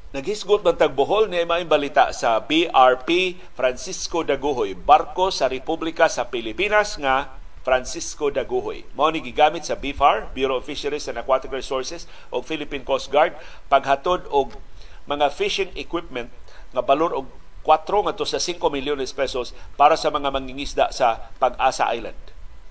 [0.09, 6.99] Naghisgot man tagbohol ni may balita sa BRP Francisco Daguhoy, barko sa Republika sa Pilipinas
[6.99, 8.83] nga Francisco Daguhoy.
[8.99, 12.03] Mao ni gigamit sa BFAR, Bureau of Fisheries and Aquatic Resources
[12.35, 13.37] o Philippine Coast Guard
[13.71, 14.59] paghatod og
[15.07, 16.27] mga fishing equipment
[16.73, 17.25] nga balor og
[17.65, 22.17] 4 ngadto sa 5 milyones pesos para sa mga mangingisda sa Pag-asa Island.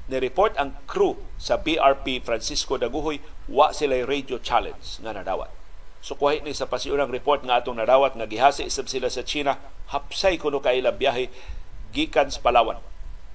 [0.09, 3.21] Ni-report ang crew sa BRP Francisco Daguhoy
[3.53, 5.53] wa sila radio challenge nga nadawat.
[6.01, 9.61] So kuha ni sa pasiunang report nga atong nadawat nga gihasi isab sila sa China
[9.93, 11.29] hapsay kuno kay ilang biyahe
[11.93, 12.81] gikan sa Palawan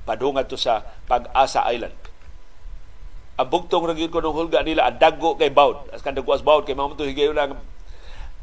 [0.03, 1.95] padungad to sa Pag-asa Island.
[3.33, 5.89] Ang bugtong ra ko nung hulga nila ang daggo kay Baud.
[5.89, 7.57] As kan dagwas Baud kay mamo to higayon lang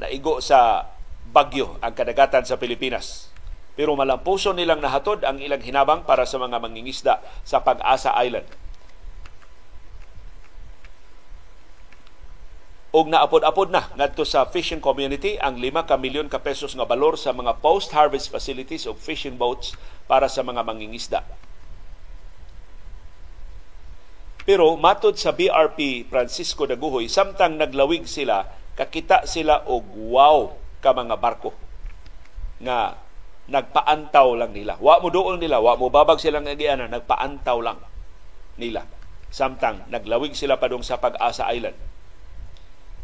[0.01, 0.89] naigo sa
[1.29, 3.29] bagyo ang kadagatan sa Pilipinas.
[3.77, 8.49] Pero malampuson nilang nahatod ang ilang hinabang para sa mga mangingisda sa Pag-asa Island.
[12.91, 17.15] og naapod-apod na ngadto sa fishing community ang 5 ka milyon ka pesos nga balor
[17.15, 19.79] sa mga post-harvest facilities o fishing boats
[20.11, 21.23] para sa mga mangingisda.
[24.43, 31.17] Pero matod sa BRP Francisco Daguhoy, samtang naglawig sila, kakita sila og wow ka mga
[31.21, 31.53] barko
[32.61, 32.97] nga
[33.51, 34.77] nagpaantaw lang nila.
[34.79, 37.79] Wa mo doon nila, wa mo babag silang agiana, nagpaantaw lang
[38.61, 38.87] nila.
[39.31, 41.77] Samtang naglawig sila padung sa Pag-asa Island.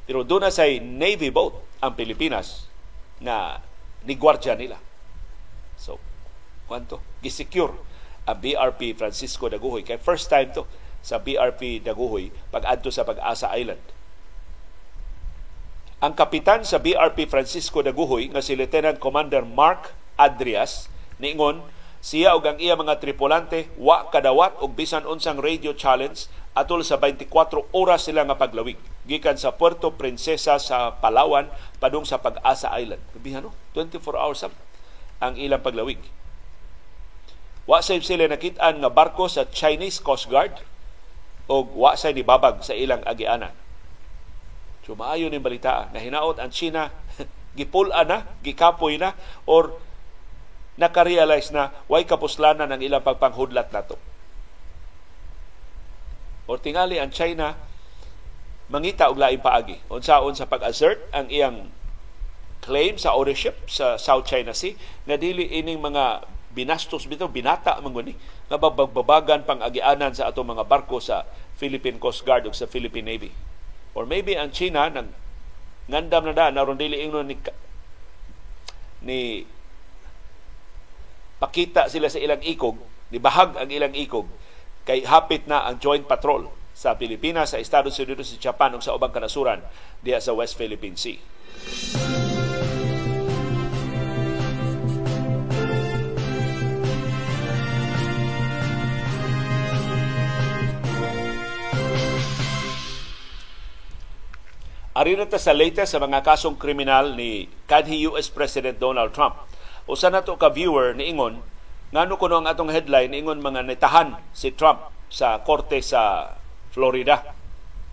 [0.07, 2.71] Pero doon na say Navy boat ang Pilipinas
[3.19, 3.59] na
[4.07, 4.79] nigwardya nila.
[5.75, 5.99] So,
[6.71, 7.03] kwanto?
[7.23, 7.75] Gisecure
[8.27, 9.83] ang BRP Francisco Daguhoy.
[9.83, 10.63] Kaya first time to
[11.03, 13.83] sa BRP Daguhoy pag-adto sa Pag-asa Island.
[15.97, 21.65] Ang kapitan sa BRP Francisco Daguhoy nga si Lieutenant Commander Mark Adrias niingon
[22.05, 27.01] siya ug ang iya mga tripulante wa kadawat og bisan unsang radio challenge atol sa
[27.01, 27.33] 24
[27.73, 28.77] oras sila nga paglawig
[29.09, 31.49] gikan sa Puerto Princesa sa Palawan
[31.81, 33.01] padung sa Pag-asa Island.
[33.17, 34.45] Sabihan no, 24 hours
[35.25, 36.05] ang ilang paglawig.
[37.65, 40.61] Wa sa sila nakitaan nga barko sa Chinese Coast Guard
[41.49, 43.65] o wa sa nibabag sa ilang agianan.
[44.87, 46.95] So maayo ni balita na hinaot ang China
[47.59, 49.75] gipula na, gikapoy na or
[50.79, 53.99] nakarealize na way kapuslanan ang ilang pagpanghudlat nato
[56.47, 57.59] o tingali ang China
[58.71, 59.79] mangita og laing paagi.
[59.91, 61.71] Unsaon sa pag-assert ang iyang
[62.63, 64.75] claim sa ownership sa South China Sea
[65.07, 68.17] nga dili ining mga binastos bitaw binata man ni
[68.49, 71.27] nga babagbabagan pang agianan sa atong mga barko sa
[71.59, 73.31] Philippine Coast Guard ug sa Philippine Navy
[73.97, 75.09] or maybe ang China nang
[75.89, 77.41] ngandam na da naron dili ingnon ni
[79.01, 79.21] ni
[81.41, 82.77] pakita sila sa ilang ikog
[83.09, 84.29] ni bahag ang ilang ikog
[84.85, 88.93] kay hapit na ang joint patrol sa Pilipinas, sa Estados Unidos, sa Japan ug sa
[88.93, 89.65] ubang kanasuran
[90.05, 91.17] diya sa West Philippine Sea.
[104.97, 109.37] Ari na sa latest sa mga kasong kriminal ni kanhi US President Donald Trump.
[109.85, 111.45] Usa na to ka viewer ni ingon
[111.93, 116.33] Ngano kuno ang atong headline ingon mga nitahan si Trump sa korte sa
[116.73, 117.29] Florida.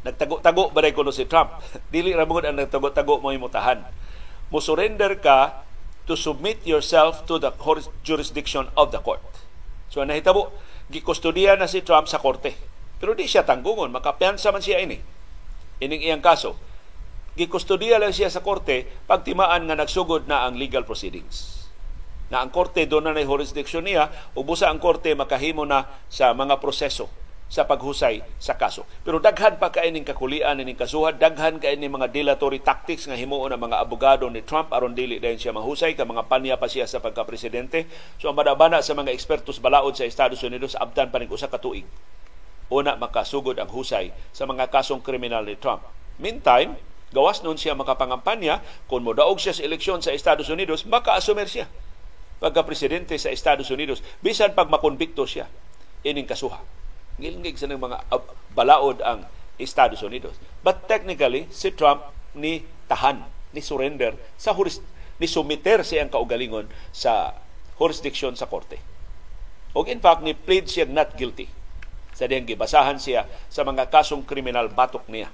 [0.08, 1.60] Nagtago-tago ba kuno si Trump?
[1.94, 3.84] Dili ra ang nagtago-tago mo imutahan.
[4.48, 5.60] Mo surrender ka
[6.08, 7.52] to submit yourself to the
[8.08, 9.20] jurisdiction of the court.
[9.92, 10.56] So nahitabo,
[10.88, 12.56] gikustudiya na si Trump sa korte.
[12.96, 15.04] Pero di siya tanggungon, makapiansa man siya ini.
[15.84, 16.56] Ining iyang kaso.
[17.34, 21.64] Gikustudiya lang siya sa korte pagtimaan nga nagsugod na ang legal proceedings
[22.34, 27.06] na ang korte doon na jurisdiction niya ubusa ang korte makahimo na sa mga proseso
[27.54, 28.82] sa paghusay sa kaso.
[29.06, 33.14] Pero daghan pa kay ning kakulian ning kasuhan, daghan kay ning mga dilatory tactics nga
[33.14, 36.66] himuon ang mga abogado ni Trump aron dili dayon siya mahusay ka mga panya pa
[36.66, 37.86] siya sa pagka-presidente.
[38.18, 41.62] So ang madabana sa mga ekspertos balaod sa Estados Unidos abdan pa ning usa ka
[41.62, 41.86] tuig.
[42.74, 45.86] Una makasugod ang husay sa mga kasong kriminal ni Trump.
[46.18, 46.74] Meantime,
[47.14, 48.60] gawas nun siya makapangampanya
[48.90, 51.70] kung modaog siya sa eleksyon sa Estados Unidos, maka-assumer siya
[52.44, 55.48] pagka-presidente sa Estados Unidos bisan pag makonbikto siya
[56.04, 56.60] ining kasuha.
[57.22, 58.04] Ngilngig sa mga
[58.52, 59.24] balaod ang
[59.62, 60.36] Estados Unidos.
[60.66, 64.82] But technically, si Trump ni tahan, ni surrender sa juris,
[65.22, 67.38] ni sumiter siyang kaugalingon sa
[67.78, 68.82] jurisdiction sa korte.
[69.78, 71.50] O in fact, ni plead siya not guilty.
[72.14, 75.34] Sa diyang gibasahan siya sa mga kasong kriminal batok niya.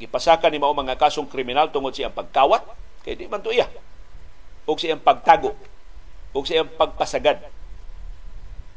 [0.00, 2.64] Gipasaka ni mao mga kasong kriminal tungod siyang pagkawat,
[3.04, 3.68] kay di man to iya.
[4.64, 5.52] O siyang pagtago
[6.30, 7.42] ug sa iyang pagpasagad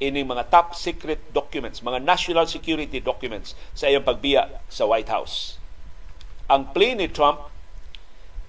[0.01, 5.61] ini mga top secret documents, mga national security documents sa iyang pagbiya sa White House.
[6.51, 7.47] Ang plea ni Trump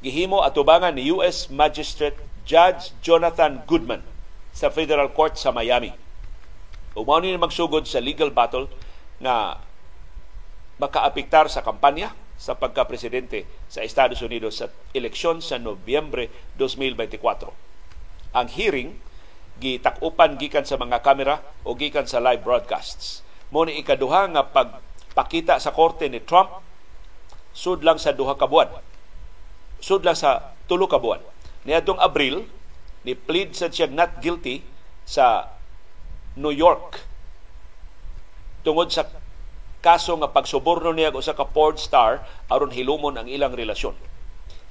[0.03, 4.03] gihimo atubangan ni US Magistrate Judge Jonathan Goodman
[4.51, 5.95] sa Federal Court sa Miami.
[6.99, 8.67] Umaw ni magsugod sa legal battle
[9.23, 9.63] na
[10.83, 12.11] makaapektar sa kampanya
[12.45, 16.29] sa pagka-presidente sa Estados Unidos sa eleksyon sa Nobyembre
[16.61, 17.65] 2024
[18.35, 18.99] ang hearing
[19.63, 23.23] gitakupan gikan sa mga kamera o gikan sa live broadcasts.
[23.55, 26.61] Mo ni ikaduha nga pagpakita sa korte ni Trump
[27.55, 28.83] sud lang sa duha ka buwan.
[29.79, 31.23] Sud sa tulo ka buwan.
[31.63, 32.51] Niadtong Abril
[33.07, 34.67] ni plead sa siya not guilty
[35.07, 35.55] sa
[36.35, 37.07] New York
[38.67, 39.07] tungod sa
[39.85, 43.93] kaso nga pagsuborno niya sa ka porn star aron hilumon ang ilang relasyon.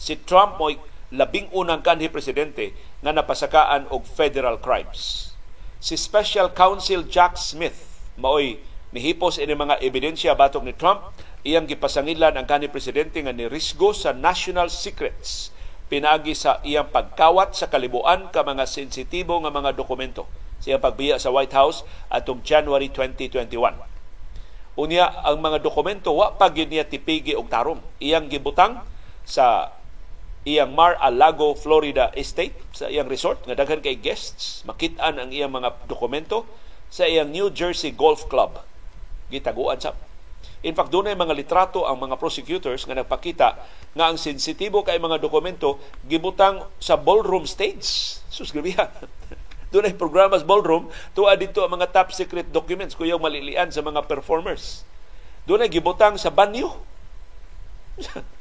[0.02, 0.74] Si Trump mo
[1.14, 2.74] labing unang kanhi presidente
[3.06, 5.30] nga napasakaan og federal crimes.
[5.78, 8.58] Si Special Counsel Jack Smith maoy
[8.90, 11.14] nihipos ini mga ebidensya batok ni Trump
[11.46, 15.54] iyang gipasangilan ang kanhi presidente nga ni risgo sa national secrets
[15.94, 20.26] pinagi sa iyang pagkawat sa kalibuan ka mga sensitibo nga mga dokumento
[20.58, 23.93] sa pagbiya sa White House atong January 2021.
[24.74, 27.78] Unya ang mga dokumento wa pa niya tipigi og tarong.
[28.02, 28.82] Iyang gibutang
[29.22, 29.70] sa
[30.44, 35.88] iyang Mar-a-Lago, Florida estate sa iyang resort nga daghan kay guests makitaan ang iyang mga
[35.88, 36.44] dokumento
[36.92, 38.60] sa iyang New Jersey Golf Club
[39.32, 39.96] gitaguan sa
[40.64, 43.60] In fact, doon ay mga litrato ang mga prosecutors nga nagpakita
[43.92, 45.76] nga ang sensitibo kay mga dokumento
[46.08, 47.84] gibutang sa ballroom stage.
[48.34, 48.56] Sus.
[49.74, 50.86] Doon ay programa ballroom,
[51.18, 54.86] tuwa dito ang mga top secret documents kuyang malilian sa mga performers.
[55.50, 56.78] Doon ay gibutang sa banyo.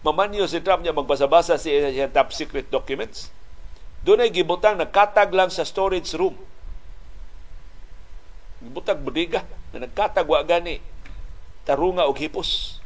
[0.00, 3.28] mamanyo si Trump niya magbasa-basa sa siya top secret documents.
[4.00, 6.32] Doon ay gibutang nagkatag lang sa storage room.
[8.64, 9.44] Gibutang budiga
[9.76, 10.80] na nagkatag wa gani
[11.68, 12.79] tarunga og hipos.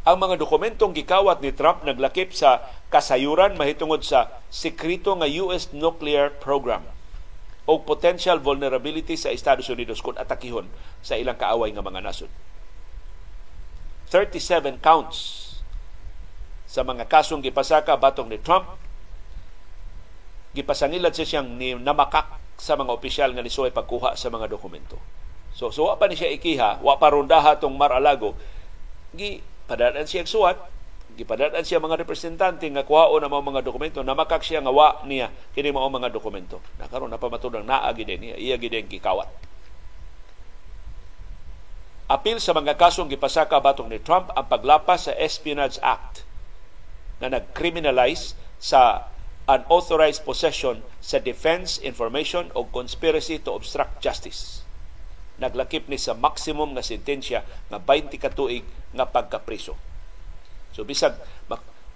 [0.00, 6.32] Ang mga dokumentong gikawat ni Trump naglakip sa kasayuran mahitungod sa sekreto nga US nuclear
[6.40, 6.88] program
[7.68, 10.66] o potential vulnerability sa Estados Unidos kung atakihon
[11.04, 12.32] sa ilang kaaway nga mga nasod.
[14.08, 15.18] 37 counts
[16.64, 18.80] sa mga kasong gipasaka batong ni Trump
[20.50, 22.26] gipasangilad siya siyang ni namakak
[22.58, 24.98] sa mga opisyal nga nisuway pagkuha sa mga dokumento.
[25.54, 28.34] So, so wa pa ni siya ikiha, wa pa rundaha tong Mar-Alago,
[29.14, 30.58] gi padadaan siya suwat,
[31.14, 35.70] gipadadaan siya mga representante nga kuhaon ang mga dokumento, namakak siya nga wa niya kini
[35.70, 36.58] mao mga dokumento.
[36.82, 39.30] Nakaroon na pamatudang naa gid niya, iya gid gikawat.
[42.10, 46.26] Apil sa mga kasong gipasaka batong ni Trump ang paglapas sa Espionage Act
[47.22, 49.06] na nag-criminalize sa
[49.46, 54.59] unauthorized possession sa defense, information o conspiracy to obstruct justice.
[55.40, 59.74] Naglakip ni sa maximum nga sentensya nga 20 katuig nga pagkapriso.
[60.76, 61.16] So bisag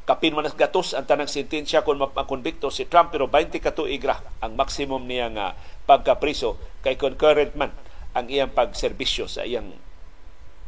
[0.05, 4.53] kapin man gatos ang tanang sentensya kung makonbikto si Trump pero 20 katuig ra ang
[4.53, 5.47] maximum niya nga
[5.89, 7.73] pagkapriso kay concurrent man
[8.13, 9.73] ang iyang pagserbisyo sa iyang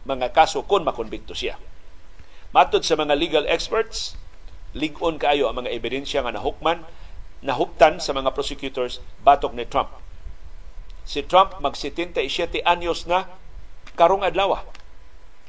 [0.06, 1.58] mga kaso kung makonbikto siya.
[2.54, 4.16] Matod sa mga legal experts,
[4.72, 6.86] ligon kaayo ang mga ebidensya nga nahukman,
[7.42, 9.92] nahuptan sa mga prosecutors batok ni Trump.
[11.06, 13.30] Si Trump mag 77 anyos na
[13.94, 14.58] karong adlaw.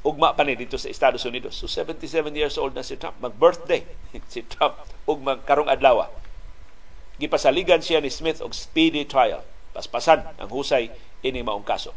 [0.06, 1.58] Ugma pa ni dito sa Estados Unidos.
[1.58, 3.18] So 77 years old na si Trump.
[3.18, 3.82] Mag-birthday
[4.32, 4.78] si Trump
[5.10, 6.06] ug karong adlaw.
[7.18, 9.42] Gipasaligan siya ni Smith og speedy trial.
[9.74, 10.94] Paspasan ang husay
[11.26, 11.90] ini maong kaso.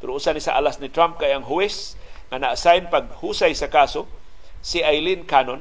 [0.00, 2.00] Pero usa ni sa alas ni Trump kay ang huwes
[2.32, 4.08] nga na-assign paghusay sa kaso
[4.64, 5.60] si Eileen Cannon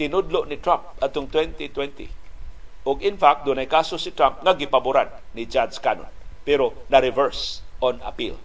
[0.00, 2.88] tinudlo ni Trump atong 2020.
[2.88, 6.21] Og in fact, dunay kaso si Trump nga gipaboran ni Judge Cannon.
[6.42, 8.38] Pero na-reverse on appeal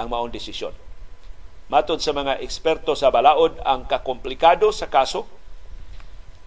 [0.00, 0.72] ang maong desisyon.
[1.70, 5.28] Matod sa mga eksperto sa balaod, ang kakomplikado sa kaso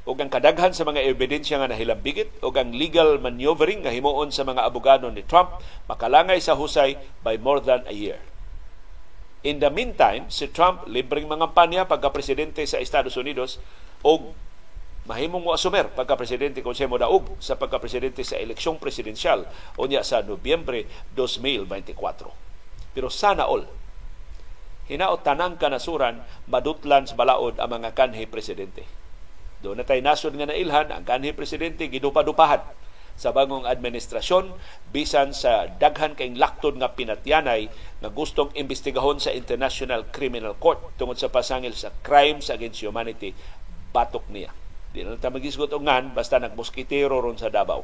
[0.03, 4.43] ug ang kadaghan sa mga ebidensya nga nahilambigit ug ang legal maneuvering nga himuon sa
[4.43, 8.19] mga abogado ni Trump makalangay sa husay by more than a year.
[9.47, 13.63] In the meantime, si Trump libreng mga panya pagka-presidente sa Estados Unidos
[14.03, 14.35] ug
[15.03, 20.23] mahimong mo asumer pagka-presidente kung siya mo daog sa pagka-presidente sa eleksyong presidensyal unya sa
[20.23, 22.95] Nobyembre 2024.
[22.95, 23.67] Pero sana all,
[24.87, 29.03] hinaot tanang kanasuran, madutlan sa balaod ang mga kanhi presidente
[29.63, 32.59] doon na tayo nasod nga nailhan, ang kanhi presidente gidupa-dupahan
[33.15, 34.51] sa bagong administrasyon
[34.91, 37.71] bisan sa daghan kayong laktod nga pinatyanay
[38.03, 43.31] nga gustong imbestigahon sa International Criminal Court tungod sa pasangil sa crimes against humanity
[43.95, 44.51] batok niya.
[44.93, 45.81] Di na ta magisgot og
[46.13, 47.81] basta nagmoskitero ron sa Davao.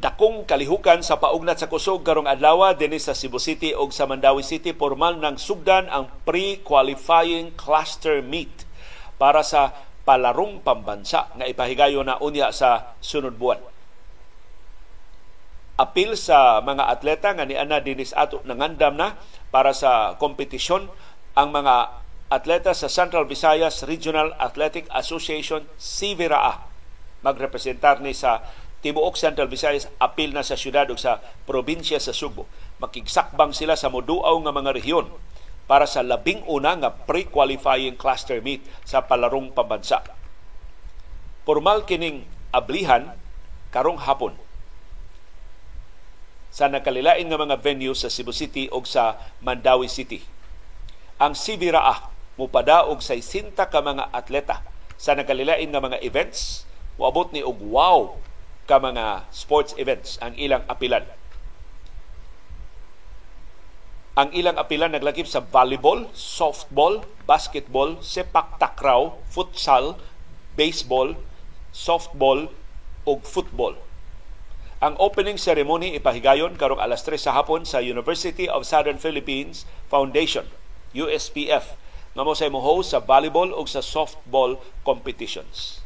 [0.00, 4.40] dakong kalihukan sa paugnat sa kusog karong adlaw dinhi sa Cebu City ug sa Mandawi
[4.40, 8.64] City formal nang sugdan ang pre-qualifying cluster meet
[9.20, 13.60] para sa palarong pambansa nga ipahigayon na unya sa sunod buwan.
[15.80, 19.16] Apil sa mga atleta nga niana dinis ato nangandam na
[19.48, 20.92] para sa kompetisyon
[21.32, 26.70] ang mga atleta sa Central Visayas Regional Athletic Association CVRA
[27.20, 28.44] magrepresentar ni sa
[28.80, 32.48] tibuok Central Visayas apil na sa syudad ug sa probinsya sa Subo.
[32.80, 35.08] Makigsakbang sila sa moduaw nga mga rehiyon
[35.70, 40.02] para sa labing una nga pre-qualifying cluster meet sa palarong pambansa.
[41.46, 43.14] Formal kining ablihan
[43.70, 44.34] karong hapon
[46.50, 50.18] sa nakalilain nga mga venue sa Cebu City o sa Mandawi City.
[51.22, 54.66] Ang CBRA mupadaog sa 60 ka mga atleta
[54.98, 56.66] sa nakalilain nga mga events
[57.00, 58.20] Moabot ni og wow
[58.68, 61.00] ka mga sports events ang ilang apilan.
[64.20, 69.96] Ang ilang apilan naglakip sa volleyball, softball, basketball, sepak takraw, futsal,
[70.60, 71.16] baseball,
[71.72, 72.52] softball
[73.08, 73.80] ug football.
[74.84, 80.44] Ang opening ceremony ipahigayon karong alas 3 sa hapon sa University of Southern Philippines Foundation,
[80.92, 81.80] USPF,
[82.12, 85.80] nga mo sa mo host sa volleyball ug sa softball competitions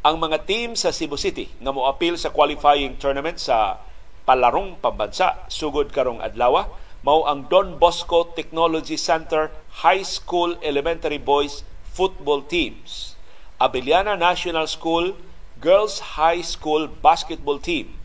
[0.00, 3.84] ang mga team sa Cebu City nga moapil sa qualifying tournament sa
[4.30, 6.70] palarong pambansa sugod karong adlaw
[7.02, 9.50] mao ang Don Bosco Technology Center
[9.82, 13.18] High School Elementary Boys Football Teams,
[13.58, 15.18] Abiliana National School
[15.58, 17.98] Girls High School Basketball Team,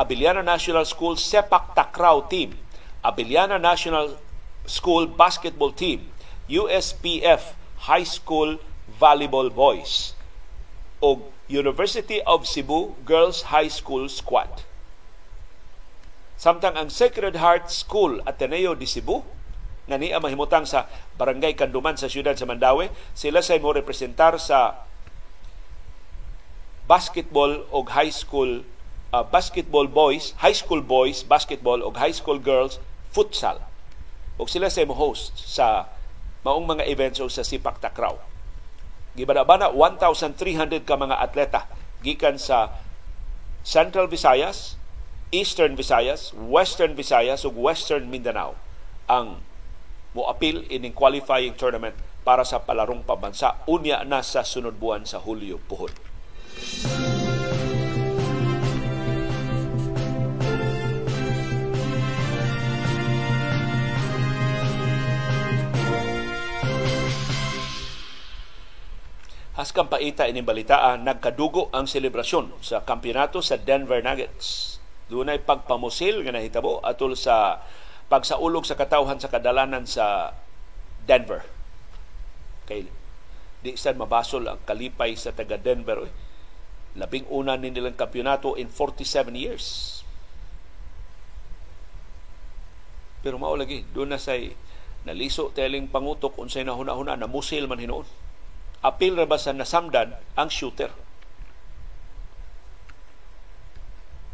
[0.00, 2.56] Abiliana National School Sepak Takraw Team,
[3.04, 4.16] Abiliana National
[4.64, 6.08] School Basketball Team,
[6.48, 7.52] USPF
[7.84, 8.56] High School
[8.96, 10.16] Volleyball Boys,
[11.04, 11.20] o
[11.52, 14.69] University of Cebu Girls High School Squad.
[16.40, 19.20] Samtang ang Sacred Heart School Ateneo de Cebu
[19.84, 20.88] nga niya mahimutang sa
[21.20, 24.88] Barangay Kanduman sa siyudad sa Mandawi, sila say mo representar sa
[26.88, 28.64] basketball o high school
[29.12, 32.80] uh, basketball boys, high school boys basketball o high school girls
[33.12, 33.60] futsal.
[34.40, 35.92] O sila sa mo host sa
[36.40, 38.16] maong mga events o sa Sipak Takraw.
[39.12, 41.68] Gibana-bana 1,300 ka mga atleta
[42.00, 42.80] gikan sa
[43.60, 44.79] Central Visayas,
[45.30, 48.58] Eastern Visayas, Western Visayas ug Western Mindanao
[49.06, 49.38] ang
[50.10, 51.94] moapil ining qualifying tournament
[52.26, 55.94] para sa palarong pambansa unya na sa sunod buwan sa Hulyo puhon.
[69.54, 70.42] Haskang paita ining
[71.06, 74.79] nagkadugo ang selebrasyon sa kampeonato sa Denver Nuggets.
[75.10, 77.66] Doon ay pagpamusil nga nahitabo atol sa
[78.06, 80.34] pagsaulog sa katawhan sa kadalanan sa
[81.02, 81.42] Denver.
[82.70, 82.86] Kay
[83.60, 86.06] di sad mabasol ang kalipay sa taga Denver.
[86.06, 86.14] Eh.
[86.96, 89.66] Labing una ni nilang kampeonato in 47 years.
[93.20, 94.56] Pero mao lagi, doon na say
[95.04, 98.08] naliso teling pangutok unsay nahuna-huna na musil man hinuon
[98.80, 100.88] apil ra ba sa nasamdan ang shooter.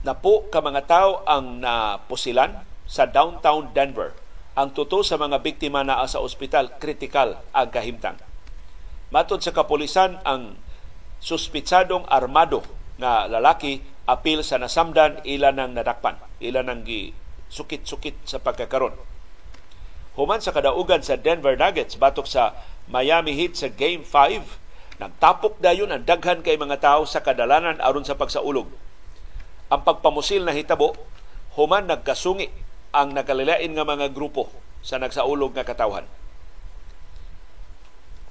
[0.07, 4.15] Napo ka mga tao ang napusilan sa downtown Denver.
[4.55, 8.15] Ang tuto sa mga biktima na sa ospital, kritikal ang kahimtang.
[9.11, 10.63] Matod sa kapulisan, ang
[11.19, 12.63] suspitsadong armado
[13.03, 16.87] nga lalaki apil sa nasamdan ilan ng nadakpan, ilan ng
[17.51, 18.95] sukit-sukit sa pagkakaron.
[20.15, 22.55] Human sa kadaugan sa Denver Nuggets batok sa
[22.87, 25.03] Miami Heat sa Game 5.
[25.03, 28.86] Nagtapok dayon ang daghan kay mga tao sa kadalanan aron sa pagsaulog.
[29.73, 30.95] Ang pagpamusil na hitabo,
[31.59, 32.51] human nagkasungi
[32.95, 34.49] ang nakalilain nga mga grupo
[34.81, 36.07] sa nagsaulog nga katawhan.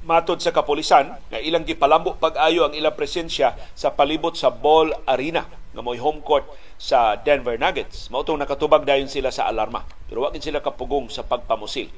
[0.06, 5.50] Matod sa kapulisan, nga ilang gipalambo pag-ayo ang ilang presensya sa palibot sa Ball Arena
[5.74, 6.46] nga mo'y home court
[6.78, 8.08] sa Denver Nuggets.
[8.14, 9.84] Mautong nakatubag dayon sila sa alarma.
[10.08, 11.90] Pero wagin sila kapugong sa pagpamusil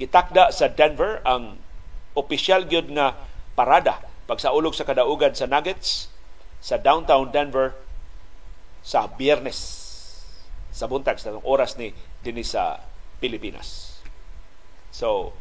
[0.00, 1.60] gitakda sa Denver ang
[2.16, 3.12] opisyal gyud nga
[3.52, 6.08] parada pagsaulog sa kadaugan sa Nuggets
[6.64, 7.76] sa downtown Denver
[8.80, 9.80] sa Biyernes
[10.70, 11.90] sa buntag sa oras ni
[12.22, 12.78] dinhi sa
[13.18, 13.98] Pilipinas.
[14.94, 15.34] So,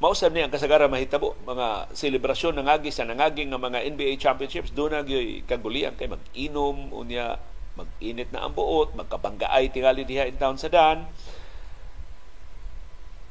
[0.00, 4.72] mausab ni ang kasagara mahitabo mga selebrasyon ng agi sa nangaging nga mga NBA championships.
[4.72, 7.36] Do na gyud kagulian kay mag-inom unya
[7.78, 11.06] mag-init na ang buot magkabanggaay tingali diha in town sa Dan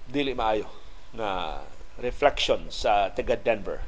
[0.10, 0.66] dili maayo
[1.14, 1.60] na
[2.02, 3.84] reflection sa taga Denver.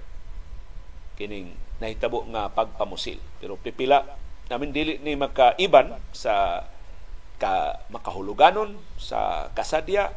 [1.17, 3.17] Kining nahitabo nga pagpamusil.
[3.41, 4.05] Pero pipila
[4.51, 6.67] namin dili ni makaiban sa
[7.39, 10.11] ka makahuluganon sa kasadya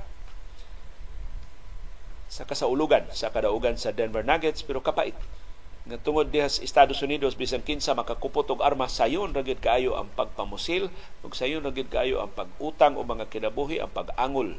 [2.27, 5.15] sa kasaulugan sa kadaugan sa Denver Nuggets pero kapait
[5.85, 10.11] nga tungod diha sa Estados Unidos bisan kinsa makakupot og armas sayon ra kaayo ang
[10.19, 10.91] pagpamusil
[11.23, 14.59] ug sayon ra kaayo ang pag-utang o mga kinabuhi ang pag-angol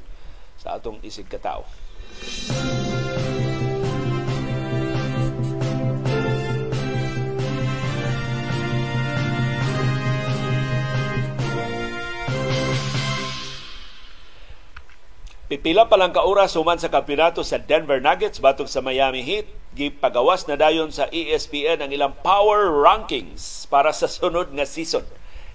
[0.56, 1.68] sa atong isig katao.
[15.56, 19.48] Pipila pa lang ka oras human sa kampeonato sa Denver Nuggets batong sa Miami Heat.
[19.72, 25.08] Gipagawas na dayon sa ESPN ang ilang power rankings para sa sunod nga season.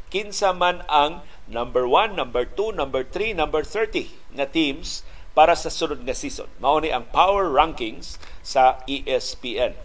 [0.08, 5.04] Kinsa man ang number 1, number 2, number 3, number 30 na teams
[5.36, 6.48] para sa sunod nga season.
[6.64, 9.76] Mao ni ang power rankings sa ESPN.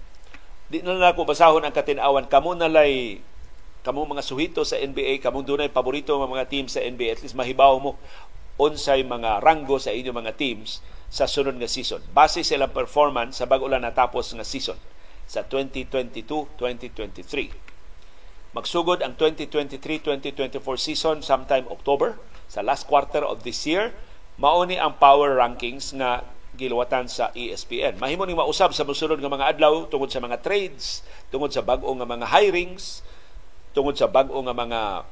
[0.72, 2.32] Di na lang ako basahon ang katinawan.
[2.32, 3.20] Kamo na lay
[3.84, 7.36] kamo mga suhito sa NBA, kamo dunay paborito mga mga teams sa NBA, at least
[7.36, 8.00] mahibaw mo
[8.56, 10.80] unsay mga ranggo sa inyo mga teams
[11.12, 12.02] sa sunod nga season.
[12.12, 14.78] Base sa ilang performance sa bago lang natapos nga season
[15.26, 17.52] sa 2022-2023.
[18.56, 22.16] Magsugod ang 2023-2024 season sometime October
[22.48, 23.92] sa last quarter of this year.
[24.40, 26.24] Mauni ang power rankings nga
[26.56, 28.00] giluwatan sa ESPN.
[28.00, 31.92] Mahimo ni mausab sa mosunod nga mga adlaw tungod sa mga trades, tungod sa bag-o
[32.00, 33.04] nga mga hirings,
[33.76, 35.04] tungod sa bag-o nga mga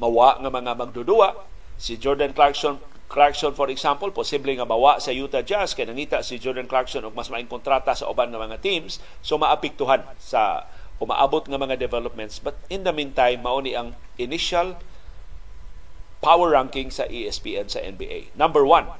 [0.00, 1.36] mawa nga mga magdudua.
[1.80, 2.76] Si Jordan Clarkson
[3.10, 7.16] Clarkson for example, posible nga mawa sa Utah Jazz kay nangita si Jordan Clarkson og
[7.16, 10.68] mas maing kontrata sa uban nga mga teams so maapektuhan sa
[11.00, 12.38] umaabot nga mga developments.
[12.38, 14.76] But in the meantime, mauni ang initial
[16.20, 18.36] power ranking sa ESPN sa NBA.
[18.36, 18.92] Number one,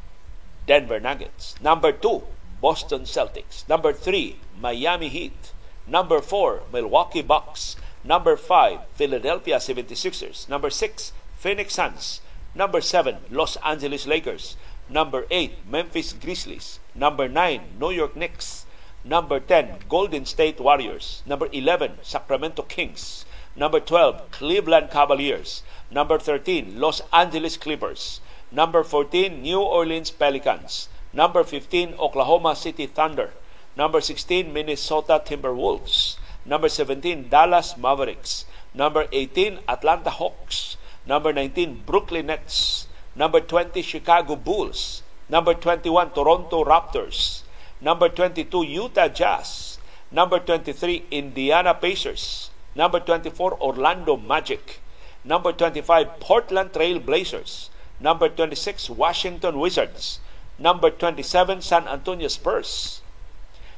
[0.64, 1.54] Denver Nuggets.
[1.60, 2.24] Number 2,
[2.64, 3.68] Boston Celtics.
[3.68, 5.52] Number 3, Miami Heat.
[5.86, 7.76] Number 4, Milwaukee Bucks.
[8.00, 10.48] Number 5, Philadelphia 76ers.
[10.48, 12.24] Number 6, Phoenix Suns.
[12.54, 14.56] Number 7, Los Angeles Lakers.
[14.88, 16.80] Number 8, Memphis Grizzlies.
[16.94, 18.66] Number 9, New York Knicks.
[19.04, 21.22] Number 10, Golden State Warriors.
[21.24, 23.24] Number 11, Sacramento Kings.
[23.54, 25.62] Number 12, Cleveland Cavaliers.
[25.90, 28.20] Number 13, Los Angeles Clippers.
[28.50, 30.88] Number 14, New Orleans Pelicans.
[31.12, 33.30] Number 15, Oklahoma City Thunder.
[33.76, 36.16] Number 16, Minnesota Timberwolves.
[36.44, 38.44] Number 17, Dallas Mavericks.
[38.74, 40.76] Number 18, Atlanta Hawks.
[41.10, 42.86] Number 19, Brooklyn Nets.
[43.16, 45.02] Number 20, Chicago Bulls.
[45.28, 47.42] Number 21, Toronto Raptors.
[47.80, 49.78] Number 22, Utah Jazz.
[50.12, 52.50] Number 23, Indiana Pacers.
[52.76, 54.78] Number 24, Orlando Magic.
[55.24, 57.70] Number 25, Portland Trail Blazers.
[57.98, 60.20] Number 26, Washington Wizards.
[60.60, 63.02] Number 27, San Antonio Spurs.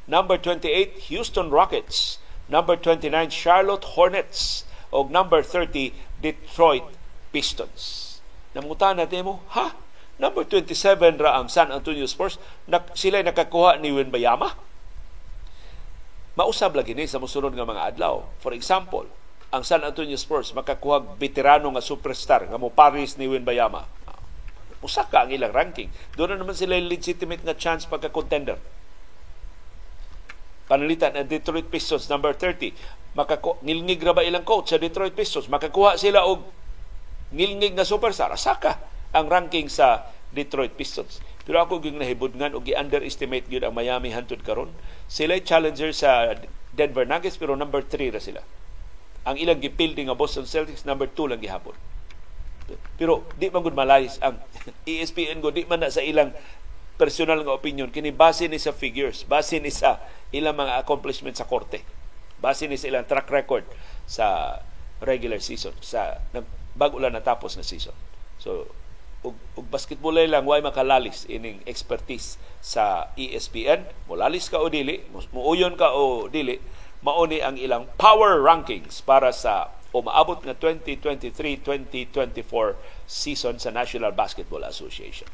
[0.06, 2.18] Number 28, Houston Rockets.
[2.50, 4.64] Number 29, Charlotte Hornets.
[4.92, 6.84] O number 30, Detroit
[7.32, 8.20] Pistons.
[8.52, 9.72] Namuta natin mo, ha?
[10.20, 12.36] Number 27 ra ang San Antonio Spurs.
[12.68, 14.54] Nak, sila nakakuha ni Bayama.
[16.36, 18.24] Mausab lagi ni sa musunod nga mga adlaw.
[18.44, 19.08] For example,
[19.52, 23.84] ang San Antonio Spurs makakuha veterano nga superstar nga mo Paris ni Bayama.
[24.82, 25.92] Usa ka ang ilang ranking.
[26.16, 28.58] Doon na naman sila legitimate nga chance pagka-contender.
[30.66, 32.72] Panalitan ang Detroit Pistons number 30.
[33.12, 35.46] Makaku ngilngig ra ba ilang coach sa Detroit Pistons?
[35.52, 36.61] Makakuha sila og
[37.32, 38.32] ngilngig nga superstar.
[38.38, 38.78] Saka
[39.12, 41.20] ang ranking sa Detroit Pistons.
[41.42, 44.70] Pero ako gyud nahibudngan og gi-underestimate gyud ang Miami hantud karon.
[45.10, 46.38] Sila challenger sa
[46.72, 48.40] Denver Nuggets pero number 3 ra sila.
[49.28, 51.76] Ang ilang gipildi nga Boston Celtics number 2 lang gihapon.
[52.96, 54.40] Pero di man gud malayas ang
[54.88, 56.32] ESPN go di man na sa ilang
[56.96, 59.98] personal nga opinion kini base ni sa figures, base ni sa
[60.30, 61.82] ilang mga accomplishment sa korte.
[62.38, 63.66] Base ni sa ilang track record
[64.06, 64.58] sa
[65.02, 66.22] regular season sa
[66.76, 67.94] bago lang natapos na season.
[68.40, 68.68] So
[69.22, 75.78] ug, ug basketball lang way makalalis ining expertise sa ESPN molalis ka o dili muuyon
[75.78, 76.58] ka o dili
[77.02, 85.28] mauni ang ilang power rankings para sa umaabot nga 2023-2024 season sa National Basketball Association.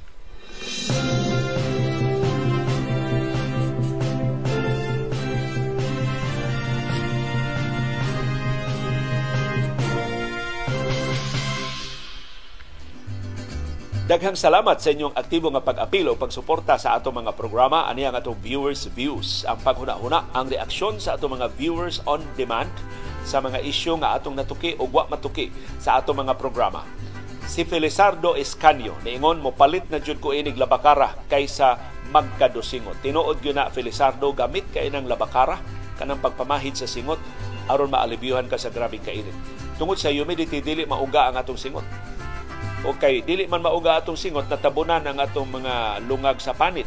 [14.08, 18.40] Daghang salamat sa inyong aktibo nga pag-apilo pagsuporta sa ato mga programa ani ang atong
[18.40, 22.72] viewers views ang paghuna-huna ang reaksyon sa ato mga viewers on demand
[23.28, 26.88] sa mga isyu nga atong natuki o wa matuki sa ato mga programa.
[27.44, 31.76] Si Felizardo Escanio niingon mo palit na jud ko inig labakara kaysa
[32.08, 33.04] magkadosingot.
[33.04, 35.60] Tinuod gyud na Felizardo gamit kay nang labakara
[36.00, 37.20] kanang pagpamahid sa singot
[37.68, 39.36] aron maalibyuhan ka sa grabing kainit.
[39.76, 41.84] Tungod sa humidity dili mauga ang atong singot
[42.78, 46.86] Okay, dili man mauga atong singot natabunan ang atong mga lungag sa panit.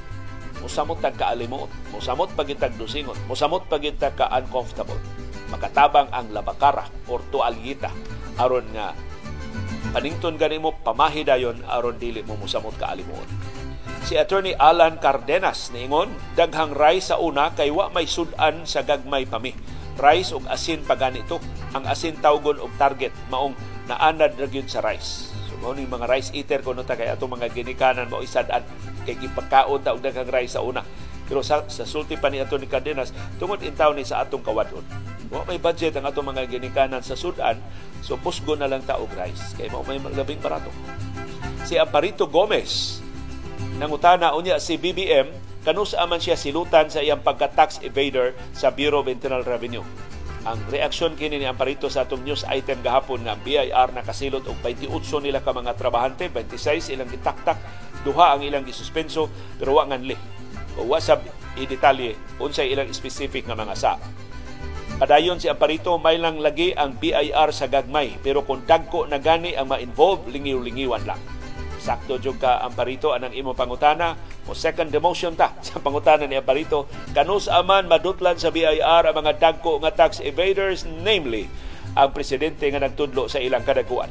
[0.63, 4.95] Musamot tag kaalimot, musamot pagitag dusingot, musamot pagitag ka uncomfortable.
[5.51, 7.91] Makatabang ang labakara or tualyita
[8.39, 8.95] aron nga
[9.91, 13.27] panington gani mo pamahi dayon aron dili mo musamot ka alimot.
[14.07, 16.07] Si Attorney Alan Cardenas niingon,
[16.39, 19.51] daghang rice sa una kay wa may sudan sa gagmay pami.
[19.99, 21.43] Rice ug asin pa ganito.
[21.75, 23.59] Ang asin tawgon og target maong
[23.91, 25.30] naanad ra sa rice
[25.61, 28.65] mao ni mga rice eater kuno ta kay ato mga ginikanan mo isad-an
[29.05, 30.81] kay gipagkaon ta og daghang rice sa una.
[31.29, 34.83] Pero sa, sa sulti pa ni ato ni Cardenas tungod intaw ni sa atong kawadon.
[35.31, 37.55] Wa may budget ang atong mga ginikanan sa sudan,
[38.03, 40.73] so pusgo na lang ta og rice kay mao may labing barato.
[41.63, 42.99] Si Amparito Gomez
[43.77, 45.29] nangutana unya si BBM
[45.61, 49.85] kanus aman siya silutan sa iyang pagka-tax evader sa Bureau of Internal Revenue
[50.41, 55.21] ang reaksyon kini ni Amparito sa atong news item gahapon nga BIR nakasilot og 28
[55.21, 57.61] nila ka mga trabahante, 26 ilang gitaktak,
[58.01, 59.29] duha ang ilang gisuspenso
[59.61, 60.17] pero wa nganli.
[60.81, 61.21] O wa sab
[61.61, 64.01] i-detalye unsay ilang specific nga mga sa.
[64.97, 69.53] Padayon si Amparito may lang lagi ang BIR sa gagmay pero kung dagko na gani
[69.53, 71.21] ang ma-involve lingiw-lingiwan lang.
[71.81, 76.89] Sakto jud ka Amparito anang imo pangutana o second demotion ta sa pangutana ni Aparito
[77.13, 81.49] kanus aman madutlan sa BIR ang mga dagko nga tax evaders namely
[81.93, 84.07] ang presidente nga nagtudlo sa ilang kadaguan.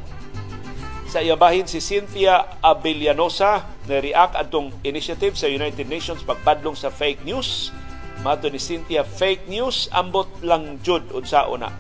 [1.10, 7.26] Sa iyabahin si Cynthia Abellanosa na react atong initiative sa United Nations pagpadlong sa fake
[7.26, 7.74] news.
[8.20, 11.72] Mato ni Cynthia fake news ambot lang jud unsa una.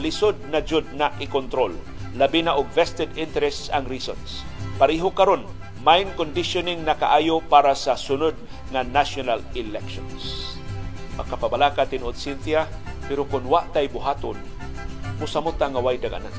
[0.00, 1.76] Lisod na jud na i-control
[2.16, 4.44] labi na og vested interests ang reasons.
[4.76, 5.48] Pareho karon
[5.82, 8.38] mind conditioning na kaayo para sa sunod
[8.70, 10.54] nga national elections.
[11.18, 12.70] Makapabalaka tinuod Cynthia,
[13.10, 14.38] pero kung wa tay buhaton,
[15.18, 16.32] musamot ta nga way daganan.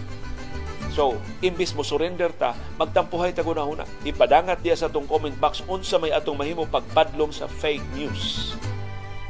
[0.95, 3.83] So, imbis mo surrender ta, magtampuhay ta gunahuna.
[4.07, 8.53] Ipadangat diya sa atong comment box unsa may atong mahimo pagpadlong sa fake news.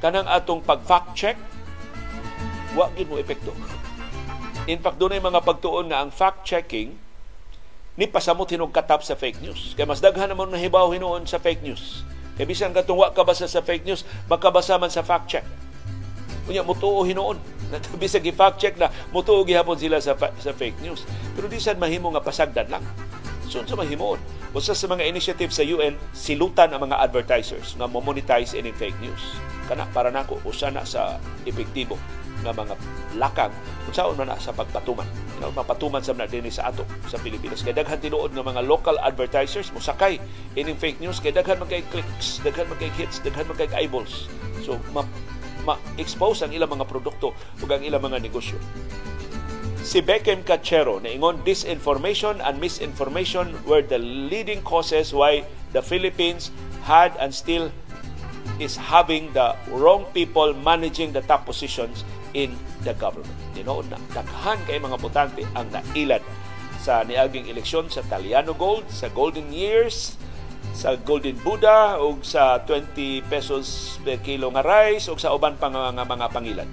[0.03, 1.39] Kanang atong pag-fact check,
[2.75, 3.55] wa gid mo epekto.
[4.67, 7.02] In fact, doon mga pagtuon nga ang fact-checking
[7.93, 9.77] ni pasamot hinog katap sa fake news.
[9.77, 12.01] Kaya mas daghan naman na hibaw hinuon sa fake news.
[12.33, 15.45] Kaya bisan katong wa kabasa sa fake news, makabasa man sa fact check.
[16.49, 17.37] Kunya mutuo hinuon.
[18.01, 21.05] Bisag i-fact check na mutuo gihapon sila sa sa fake news.
[21.37, 22.83] Pero di sad mahimo nga pasagdan lang.
[23.45, 24.17] So sa mahimuon.
[24.53, 29.21] Usa sa mga initiative sa UN, silutan ang mga advertisers nga mo-monetize any fake news.
[29.65, 31.97] Kana para nako usa na sa epektibo
[32.43, 32.75] nga mga
[33.17, 33.53] lakang
[33.87, 35.07] kung man na sa pagpatuman.
[35.39, 37.63] Know, mapatuman sa na din sa ato sa Pilipinas.
[37.65, 40.21] Kaya daghan tinuod ng mga local advertisers mo sakay
[40.55, 43.67] ining fake news kay daghan man kay clicks, daghan man kay hits, daghan man kay
[43.75, 44.31] eyeballs.
[44.63, 45.03] So ma
[45.63, 48.59] ma-expose ang ilang mga produkto ug ang ilang mga negosyo.
[49.83, 55.43] Si Beckham Cachero na ingon disinformation and misinformation were the leading causes why
[55.75, 56.55] the Philippines
[56.87, 57.67] had and still
[58.63, 63.33] is having the wrong people managing the top positions in the government.
[63.53, 66.21] Tinood na, daghan kay mga botante ang nailad
[66.83, 70.19] sa niaging eleksyon sa Taliano Gold, sa Golden Years,
[70.75, 75.69] sa Golden Buddha o sa 20 pesos per kilo nga rice o sa uban pa
[75.69, 76.69] nga, nga mga pangilan.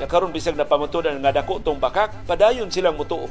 [0.00, 3.28] Nakaroon bisag na pamutunan nga dako tong bakak, padayon silang mutuo.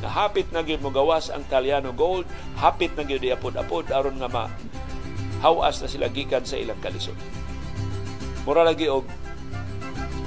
[0.00, 2.26] Nahapit na gyud mo gawas ang Taliano Gold,
[2.58, 4.44] hapit na gyud apod-apod aron nga ma
[5.44, 7.16] hawas na sila gikan sa ilang kalisod.
[8.48, 9.04] Mura lagi og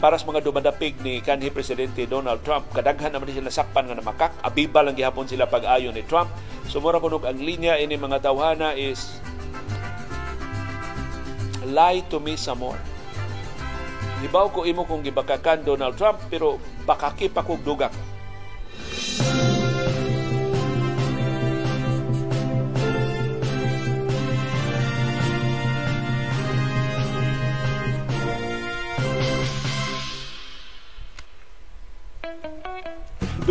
[0.04, 4.36] para sa mga dumadapig ni kanhi presidente Donald Trump kadaghan naman sila nasakpan nga namakak.
[4.44, 6.28] Abiba lang gihapon sila pag-ayo ni Trump.
[6.68, 9.24] Sumura kunog ang linya ini mga tawhana is
[11.72, 12.76] lie to me some more.
[14.28, 17.96] Ibaw ko imo kung gibakakan Donald Trump pero bakaki pa kog dugang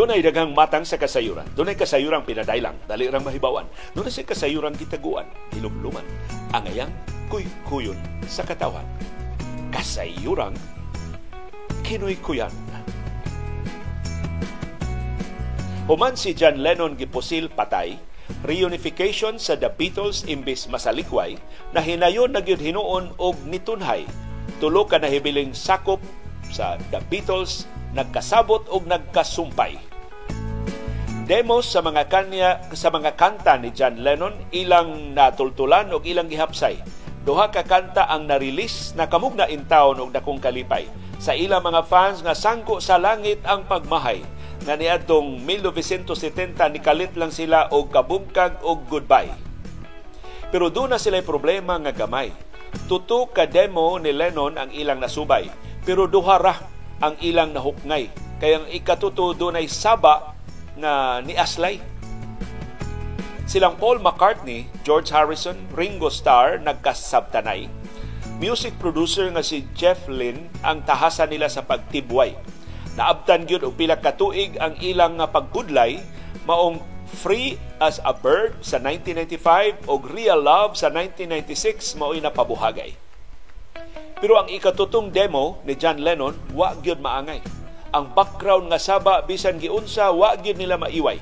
[0.03, 1.47] Doon ay daghang matang sa kasayuran.
[1.55, 3.71] Doon ay kasayuran pinadailang, dali rang mahibawan.
[3.95, 6.03] Doon ay kasayuran kitaguan, hilumluman.
[6.51, 6.91] Angayang
[7.31, 7.95] kuy-kuyon
[8.27, 8.83] sa katawan.
[9.71, 10.59] Kasayuran
[11.87, 12.51] kinoy-kuyan.
[15.87, 17.95] Human si John Lennon gipusil patay,
[18.43, 21.39] reunification sa The Beatles imbis masalikway,
[21.71, 24.03] na hinayon na gyud hinuon og nitunhay.
[24.59, 26.03] Tulo ka nahibiling sakop
[26.51, 29.92] sa The Beatles nagkasabot og nagkasumpay.
[31.23, 36.83] Demos sa mga kanya sa mga kanta ni John Lennon ilang natultulan og ilang gihapsay.
[37.23, 40.91] Duha ka kanta ang na-release na kamugna in town og dakong kalipay.
[41.23, 44.19] Sa ilang mga fans nga sangko sa langit ang pagmahay
[44.67, 49.31] nga niadtong 1970 nikalit lang sila og kabungkag og goodbye.
[50.51, 52.35] Pero doon na sila problema nga gamay.
[52.91, 55.47] Tuto ka demo ni Lennon ang ilang nasubay,
[55.87, 56.59] pero duha ra
[56.99, 58.11] ang ilang nahukngay.
[58.43, 60.32] Kaya ang ikatuto doon saba
[60.83, 61.79] na ni Aslay.
[63.47, 67.71] Silang Paul McCartney, George Harrison, Ringo Starr nagkasabtanay.
[68.43, 72.35] Music producer nga si Jeff Lynne ang tahasan nila sa pagtibway.
[72.99, 76.03] Naabtan gyud og pila ka tuig ang ilang nga paggudlay
[76.43, 76.83] maong
[77.13, 82.97] Free as a Bird sa 1995 o Real Love sa 1996 mao'y napabuhagay.
[84.17, 87.62] Pero ang ikatutong demo ni John Lennon, wa gyud maangay.
[87.93, 91.21] Ang background nga saba bisan giunsa wa gyud nila maiway.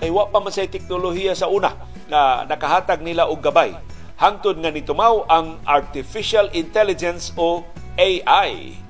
[0.00, 1.76] Kay wa pa man say teknolohiya sa una
[2.08, 3.76] na nakahatag nila og gabay.
[4.16, 7.62] Hangtod nga nitumaw ang artificial intelligence o
[8.00, 8.80] AI.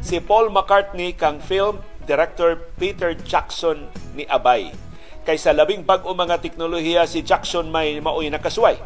[0.00, 4.72] Si Paul McCartney kang film director Peter Jackson ni Abay.
[5.24, 8.76] Kay sa labing bag-o mga teknolohiya si Jackson may maoy nakasuway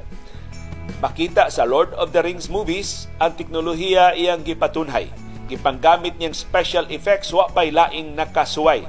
[0.98, 5.06] Makita sa Lord of the Rings movies ang teknolohiya iyang gipatunhay.
[5.48, 8.84] Gipanggamit niyang special effects wa pay laing nakasuway.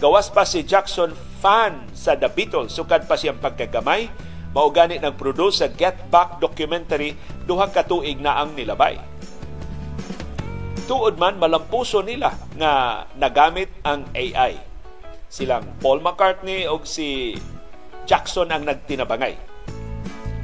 [0.00, 1.12] Gawas pa si Jackson
[1.44, 4.08] fan sa The Beatles sukad pa siyang pagkagamay
[4.56, 7.14] mao gani nang produce sa Get Back documentary
[7.44, 8.96] duha ka tuig na ang nilabay.
[10.88, 14.58] Tuod man malampuso nila nga nagamit ang AI.
[15.30, 17.38] Silang Paul McCartney og si
[18.08, 19.50] Jackson ang nagtinabangay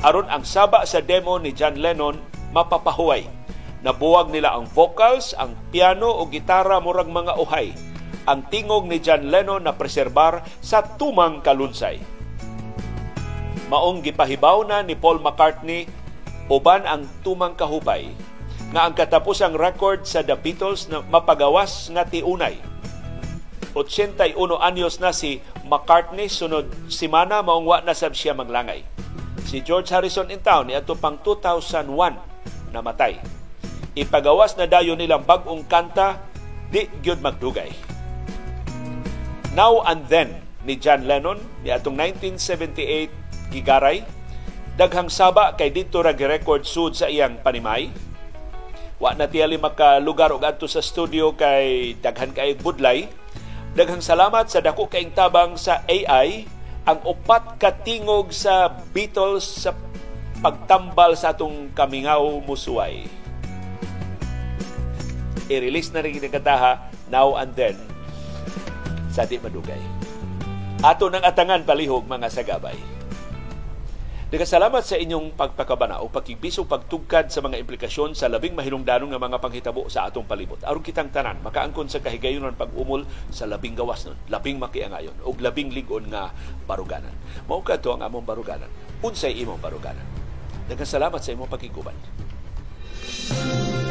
[0.04, 2.20] aron ang saba sa demo ni John Lennon
[2.52, 3.24] mapapahuway.
[3.86, 7.70] Nabuwag nila ang vocals, ang piano o gitara murag mga uhay.
[8.26, 12.16] Ang tingog ni John Lennon na preserbar sa tumang kalunsay.
[13.66, 15.90] maong gipahibaw na ni Paul McCartney
[16.46, 18.06] uban ang tumang kahubay
[18.70, 22.58] nga ang katapusang record sa The Beatles na mapagawas nga tiunay
[23.74, 28.86] 81 anyos na si McCartney sunod simana maong wa na sab siya maglangay
[29.46, 31.90] si George Harrison in town niadto pang 2001
[32.70, 33.18] namatay
[33.96, 36.20] ipagawas na dayon nilang bag-ong kanta
[36.68, 37.72] di gyud magdugay.
[39.56, 44.04] Now and Then ni John Lennon ni atong 1978 gigaray
[44.76, 47.88] daghang saba kay dito ra record sud sa iyang panimay.
[49.00, 53.08] Wa na tiyali makalugar og adto sa studio kay daghan kay budlay.
[53.72, 56.44] Daghang salamat sa dako kaing tabang sa AI
[56.84, 59.72] ang upat katingog sa Beatles sa
[60.44, 63.08] pagtambal sa atong kamingaw musuway
[65.46, 67.76] i-release na rin kataha now and then
[69.10, 69.80] sa di madugay.
[70.84, 72.76] Ato nang atangan palihog mga sagabay.
[74.26, 79.38] Nagkasalamat sa inyong pagpakabana o pagkibiso pagtugkad sa mga implikasyon sa labing mahilungdanong nga mga
[79.38, 80.58] panghitabo sa atong palibot.
[80.66, 85.70] Aron kitang tanan, makaangkon sa kahigayonon pag-umol sa labing gawas nun, labing makiangayon, o labing
[85.70, 86.34] ligon nga
[86.66, 87.14] baruganan.
[87.46, 88.68] Mao ka ang among baruganan.
[88.98, 90.04] Unsay imong baruganan.
[90.66, 91.94] Nagkasalamat sa imong pagkiguban.
[93.26, 93.85] Thank